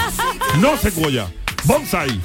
[0.59, 1.27] No secuoya,
[1.63, 2.19] bonsai.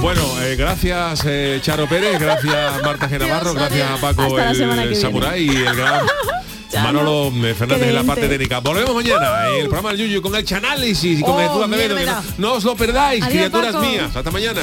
[0.00, 4.94] Bueno, eh, gracias eh, Charo Pérez, gracias Marta Genavarro, gracias a Paco el viene.
[4.94, 6.04] Samurai y el gran
[6.82, 8.58] Manolo eh, Fernández en la parte técnica.
[8.60, 12.22] Volvemos mañana en el programa del Yuyu con el Chanálisis y con Oh, mierda.
[12.38, 13.86] no, no os lo perdáis, Adiós, criaturas Paco.
[13.86, 14.16] mías.
[14.16, 14.60] Hasta mañana.